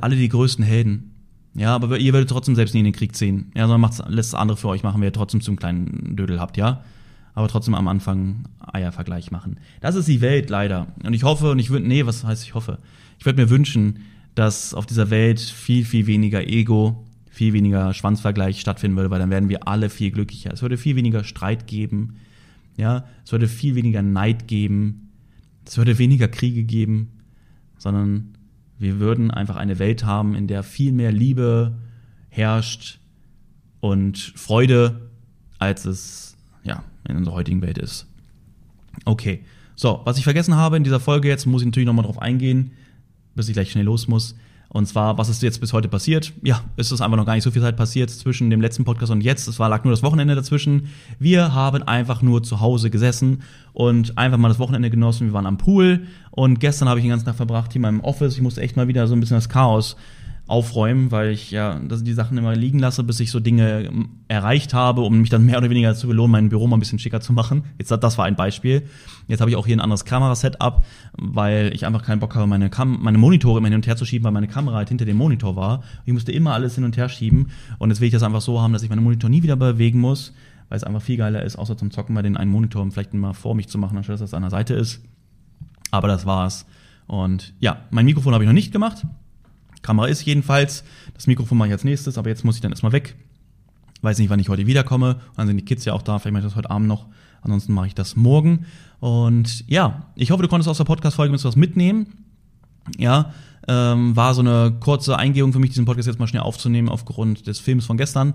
alle 0.00 0.16
die 0.16 0.28
größten 0.28 0.64
Helden. 0.64 1.10
Ja, 1.54 1.74
aber 1.74 1.98
ihr 1.98 2.12
werdet 2.12 2.30
trotzdem 2.30 2.54
selbst 2.54 2.72
nie 2.72 2.80
in 2.80 2.86
den 2.86 2.94
Krieg 2.94 3.14
ziehen. 3.14 3.52
Ja, 3.54 3.62
sondern 3.62 3.82
macht's, 3.82 4.02
lässt 4.08 4.34
andere 4.34 4.56
für 4.56 4.68
euch 4.68 4.82
machen, 4.82 5.00
wenn 5.00 5.08
ihr 5.08 5.12
trotzdem 5.12 5.42
zum 5.42 5.56
kleinen 5.56 6.16
Dödel 6.16 6.40
habt, 6.40 6.56
ja? 6.56 6.82
aber 7.34 7.48
trotzdem 7.48 7.74
am 7.74 7.88
Anfang 7.88 8.44
Eiervergleich 8.60 9.30
machen. 9.30 9.58
Das 9.80 9.94
ist 9.94 10.08
die 10.08 10.20
Welt 10.20 10.50
leider. 10.50 10.88
Und 11.04 11.14
ich 11.14 11.24
hoffe, 11.24 11.50
und 11.50 11.58
ich 11.58 11.70
würde, 11.70 11.86
nee, 11.86 12.04
was 12.04 12.24
heißt 12.24 12.44
ich 12.44 12.54
hoffe? 12.54 12.78
Ich 13.18 13.24
würde 13.24 13.42
mir 13.42 13.50
wünschen, 13.50 14.00
dass 14.34 14.74
auf 14.74 14.86
dieser 14.86 15.10
Welt 15.10 15.40
viel, 15.40 15.84
viel 15.84 16.06
weniger 16.06 16.46
Ego, 16.46 17.04
viel 17.30 17.52
weniger 17.52 17.94
Schwanzvergleich 17.94 18.60
stattfinden 18.60 18.96
würde, 18.96 19.10
weil 19.10 19.18
dann 19.18 19.30
wären 19.30 19.48
wir 19.48 19.66
alle 19.66 19.88
viel 19.88 20.10
glücklicher. 20.10 20.52
Es 20.52 20.62
würde 20.62 20.76
viel 20.76 20.96
weniger 20.96 21.24
Streit 21.24 21.66
geben, 21.66 22.16
ja, 22.76 23.04
es 23.24 23.32
würde 23.32 23.48
viel 23.48 23.74
weniger 23.74 24.02
Neid 24.02 24.48
geben, 24.48 25.10
es 25.66 25.76
würde 25.78 25.98
weniger 25.98 26.28
Kriege 26.28 26.64
geben, 26.64 27.12
sondern 27.78 28.36
wir 28.82 28.98
würden 28.98 29.30
einfach 29.30 29.56
eine 29.56 29.78
Welt 29.78 30.04
haben, 30.04 30.34
in 30.34 30.48
der 30.48 30.62
viel 30.64 30.92
mehr 30.92 31.12
Liebe 31.12 31.78
herrscht 32.28 32.98
und 33.80 34.18
Freude, 34.18 35.10
als 35.58 35.84
es 35.84 36.36
ja, 36.64 36.82
in 37.08 37.16
unserer 37.16 37.34
heutigen 37.34 37.62
Welt 37.62 37.78
ist. 37.78 38.08
Okay, 39.04 39.44
so, 39.76 40.00
was 40.04 40.18
ich 40.18 40.24
vergessen 40.24 40.56
habe 40.56 40.76
in 40.76 40.84
dieser 40.84 41.00
Folge 41.00 41.28
jetzt, 41.28 41.46
muss 41.46 41.62
ich 41.62 41.66
natürlich 41.66 41.86
nochmal 41.86 42.04
drauf 42.04 42.20
eingehen, 42.20 42.72
bis 43.34 43.48
ich 43.48 43.54
gleich 43.54 43.70
schnell 43.70 43.84
los 43.84 44.08
muss. 44.08 44.34
Und 44.74 44.86
zwar, 44.86 45.18
was 45.18 45.28
ist 45.28 45.42
jetzt 45.42 45.60
bis 45.60 45.74
heute 45.74 45.88
passiert? 45.88 46.32
Ja, 46.42 46.62
es 46.76 46.90
ist 46.92 47.02
einfach 47.02 47.18
noch 47.18 47.26
gar 47.26 47.34
nicht 47.34 47.44
so 47.44 47.50
viel 47.50 47.60
Zeit 47.60 47.76
passiert 47.76 48.08
zwischen 48.08 48.48
dem 48.48 48.62
letzten 48.62 48.84
Podcast 48.84 49.12
und 49.12 49.20
jetzt. 49.20 49.46
Es 49.46 49.58
war 49.58 49.68
lag 49.68 49.84
nur 49.84 49.92
das 49.92 50.02
Wochenende 50.02 50.34
dazwischen. 50.34 50.88
Wir 51.18 51.52
haben 51.52 51.82
einfach 51.82 52.22
nur 52.22 52.42
zu 52.42 52.60
Hause 52.60 52.88
gesessen 52.88 53.42
und 53.74 54.16
einfach 54.16 54.38
mal 54.38 54.48
das 54.48 54.58
Wochenende 54.58 54.88
genossen. 54.88 55.26
Wir 55.26 55.34
waren 55.34 55.44
am 55.44 55.58
Pool 55.58 56.06
und 56.30 56.58
gestern 56.58 56.88
habe 56.88 57.00
ich 57.00 57.04
den 57.04 57.10
ganzen 57.10 57.26
Tag 57.26 57.36
verbracht 57.36 57.72
hier 57.72 57.80
in 57.80 57.82
meinem 57.82 58.00
Office. 58.00 58.34
Ich 58.34 58.40
musste 58.40 58.62
echt 58.62 58.76
mal 58.76 58.88
wieder 58.88 59.06
so 59.06 59.14
ein 59.14 59.20
bisschen 59.20 59.36
das 59.36 59.50
Chaos 59.50 59.96
aufräumen, 60.52 61.10
weil 61.10 61.30
ich 61.30 61.50
ja 61.50 61.80
die 61.80 62.12
Sachen 62.12 62.36
immer 62.36 62.54
liegen 62.54 62.78
lasse, 62.78 63.02
bis 63.04 63.18
ich 63.20 63.30
so 63.30 63.40
Dinge 63.40 63.84
ähm, 63.84 64.10
erreicht 64.28 64.74
habe, 64.74 65.00
um 65.00 65.18
mich 65.18 65.30
dann 65.30 65.46
mehr 65.46 65.56
oder 65.56 65.70
weniger 65.70 65.94
zu 65.94 66.06
belohnen, 66.06 66.30
mein 66.30 66.48
Büro 66.50 66.66
mal 66.66 66.76
ein 66.76 66.80
bisschen 66.80 66.98
schicker 66.98 67.22
zu 67.22 67.32
machen. 67.32 67.64
Jetzt 67.78 67.90
das 67.90 68.18
war 68.18 68.26
ein 68.26 68.36
Beispiel. 68.36 68.82
Jetzt 69.28 69.40
habe 69.40 69.50
ich 69.50 69.56
auch 69.56 69.66
hier 69.66 69.74
ein 69.74 69.80
anderes 69.80 70.04
Kamerasetup, 70.04 70.84
weil 71.16 71.72
ich 71.74 71.86
einfach 71.86 72.02
keinen 72.02 72.20
Bock 72.20 72.34
habe, 72.34 72.46
meine, 72.46 72.68
Kam 72.68 73.02
meine 73.02 73.16
Monitore 73.16 73.58
immer 73.58 73.68
hin 73.68 73.76
und 73.76 73.86
her 73.86 73.96
zu 73.96 74.04
schieben, 74.04 74.26
weil 74.26 74.32
meine 74.32 74.46
Kamera 74.46 74.76
halt 74.76 74.90
hinter 74.90 75.06
dem 75.06 75.16
Monitor 75.16 75.56
war. 75.56 75.84
Ich 76.04 76.12
musste 76.12 76.32
immer 76.32 76.52
alles 76.52 76.74
hin 76.74 76.84
und 76.84 76.98
her 76.98 77.08
schieben 77.08 77.48
und 77.78 77.88
jetzt 77.88 78.02
will 78.02 78.08
ich 78.08 78.12
das 78.12 78.22
einfach 78.22 78.42
so 78.42 78.60
haben, 78.60 78.74
dass 78.74 78.82
ich 78.82 78.90
meinen 78.90 79.02
Monitor 79.02 79.30
nie 79.30 79.42
wieder 79.42 79.56
bewegen 79.56 80.00
muss, 80.00 80.34
weil 80.68 80.76
es 80.76 80.84
einfach 80.84 81.00
viel 81.00 81.16
geiler 81.16 81.42
ist, 81.44 81.56
außer 81.56 81.78
zum 81.78 81.90
Zocken 81.90 82.14
mal 82.14 82.22
den 82.22 82.36
einen 82.36 82.50
Monitor 82.50 82.86
vielleicht 82.90 83.14
mal 83.14 83.32
vor 83.32 83.54
mich 83.54 83.68
zu 83.68 83.78
machen, 83.78 83.96
anstatt 83.96 84.14
dass 84.14 84.20
das 84.20 84.34
an 84.34 84.42
der 84.42 84.50
Seite 84.50 84.74
ist. 84.74 85.00
Aber 85.90 86.08
das 86.08 86.26
war's. 86.26 86.66
Und 87.06 87.54
ja, 87.58 87.78
mein 87.90 88.04
Mikrofon 88.04 88.34
habe 88.34 88.44
ich 88.44 88.48
noch 88.48 88.54
nicht 88.54 88.70
gemacht. 88.70 89.06
Kamera 89.82 90.06
ist 90.06 90.24
jedenfalls. 90.24 90.84
Das 91.14 91.26
Mikrofon 91.26 91.58
mache 91.58 91.68
ich 91.68 91.72
als 91.72 91.84
nächstes, 91.84 92.18
aber 92.18 92.30
jetzt 92.30 92.44
muss 92.44 92.56
ich 92.56 92.60
dann 92.60 92.72
erstmal 92.72 92.92
weg. 92.92 93.16
Weiß 94.00 94.18
nicht, 94.18 94.30
wann 94.30 94.40
ich 94.40 94.48
heute 94.48 94.66
wiederkomme. 94.66 95.20
Dann 95.36 95.46
sind 95.46 95.56
die 95.56 95.64
Kids 95.64 95.84
ja 95.84 95.92
auch 95.92 96.02
da. 96.02 96.18
Vielleicht 96.18 96.32
mache 96.32 96.42
ich 96.42 96.48
das 96.48 96.56
heute 96.56 96.70
Abend 96.70 96.88
noch. 96.88 97.06
Ansonsten 97.42 97.72
mache 97.72 97.88
ich 97.88 97.94
das 97.94 98.16
morgen. 98.16 98.66
Und 99.00 99.68
ja, 99.68 100.06
ich 100.14 100.30
hoffe, 100.30 100.42
du 100.42 100.48
konntest 100.48 100.68
aus 100.68 100.78
der 100.78 100.84
Podcast-Folge 100.84 101.32
was 101.32 101.56
mitnehmen. 101.56 102.06
Ja, 102.98 103.32
ähm, 103.68 104.16
war 104.16 104.34
so 104.34 104.40
eine 104.40 104.76
kurze 104.80 105.16
Eingehung 105.16 105.52
für 105.52 105.60
mich, 105.60 105.70
diesen 105.70 105.84
Podcast 105.84 106.08
jetzt 106.08 106.18
mal 106.18 106.26
schnell 106.26 106.42
aufzunehmen 106.42 106.88
aufgrund 106.88 107.46
des 107.46 107.60
Films 107.60 107.86
von 107.86 107.96
gestern. 107.96 108.34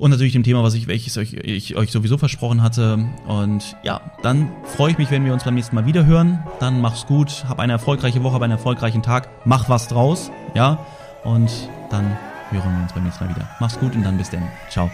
Und 0.00 0.12
natürlich 0.12 0.32
dem 0.32 0.42
Thema, 0.42 0.62
was 0.62 0.72
ich, 0.72 0.86
welches 0.86 1.18
euch, 1.18 1.34
ich 1.34 1.76
euch 1.76 1.92
sowieso 1.92 2.16
versprochen 2.16 2.62
hatte. 2.62 3.04
Und 3.26 3.76
ja, 3.82 4.00
dann 4.22 4.50
freue 4.64 4.92
ich 4.92 4.98
mich, 4.98 5.10
wenn 5.10 5.26
wir 5.26 5.34
uns 5.34 5.44
beim 5.44 5.54
nächsten 5.54 5.76
Mal 5.76 5.84
wieder 5.84 6.06
hören. 6.06 6.42
Dann 6.58 6.80
mach's 6.80 7.04
gut, 7.06 7.44
hab 7.46 7.58
eine 7.58 7.74
erfolgreiche 7.74 8.22
Woche, 8.22 8.32
hab 8.32 8.40
einen 8.40 8.52
erfolgreichen 8.52 9.02
Tag, 9.02 9.28
mach 9.44 9.68
was 9.68 9.88
draus, 9.88 10.30
ja. 10.54 10.86
Und 11.22 11.50
dann 11.90 12.16
hören 12.50 12.76
wir 12.76 12.82
uns 12.82 12.94
beim 12.94 13.04
nächsten 13.04 13.24
Mal 13.26 13.34
wieder. 13.34 13.46
Mach's 13.60 13.78
gut 13.78 13.94
und 13.94 14.02
dann 14.02 14.16
bis 14.16 14.30
dann. 14.30 14.48
Ciao. 14.70 14.90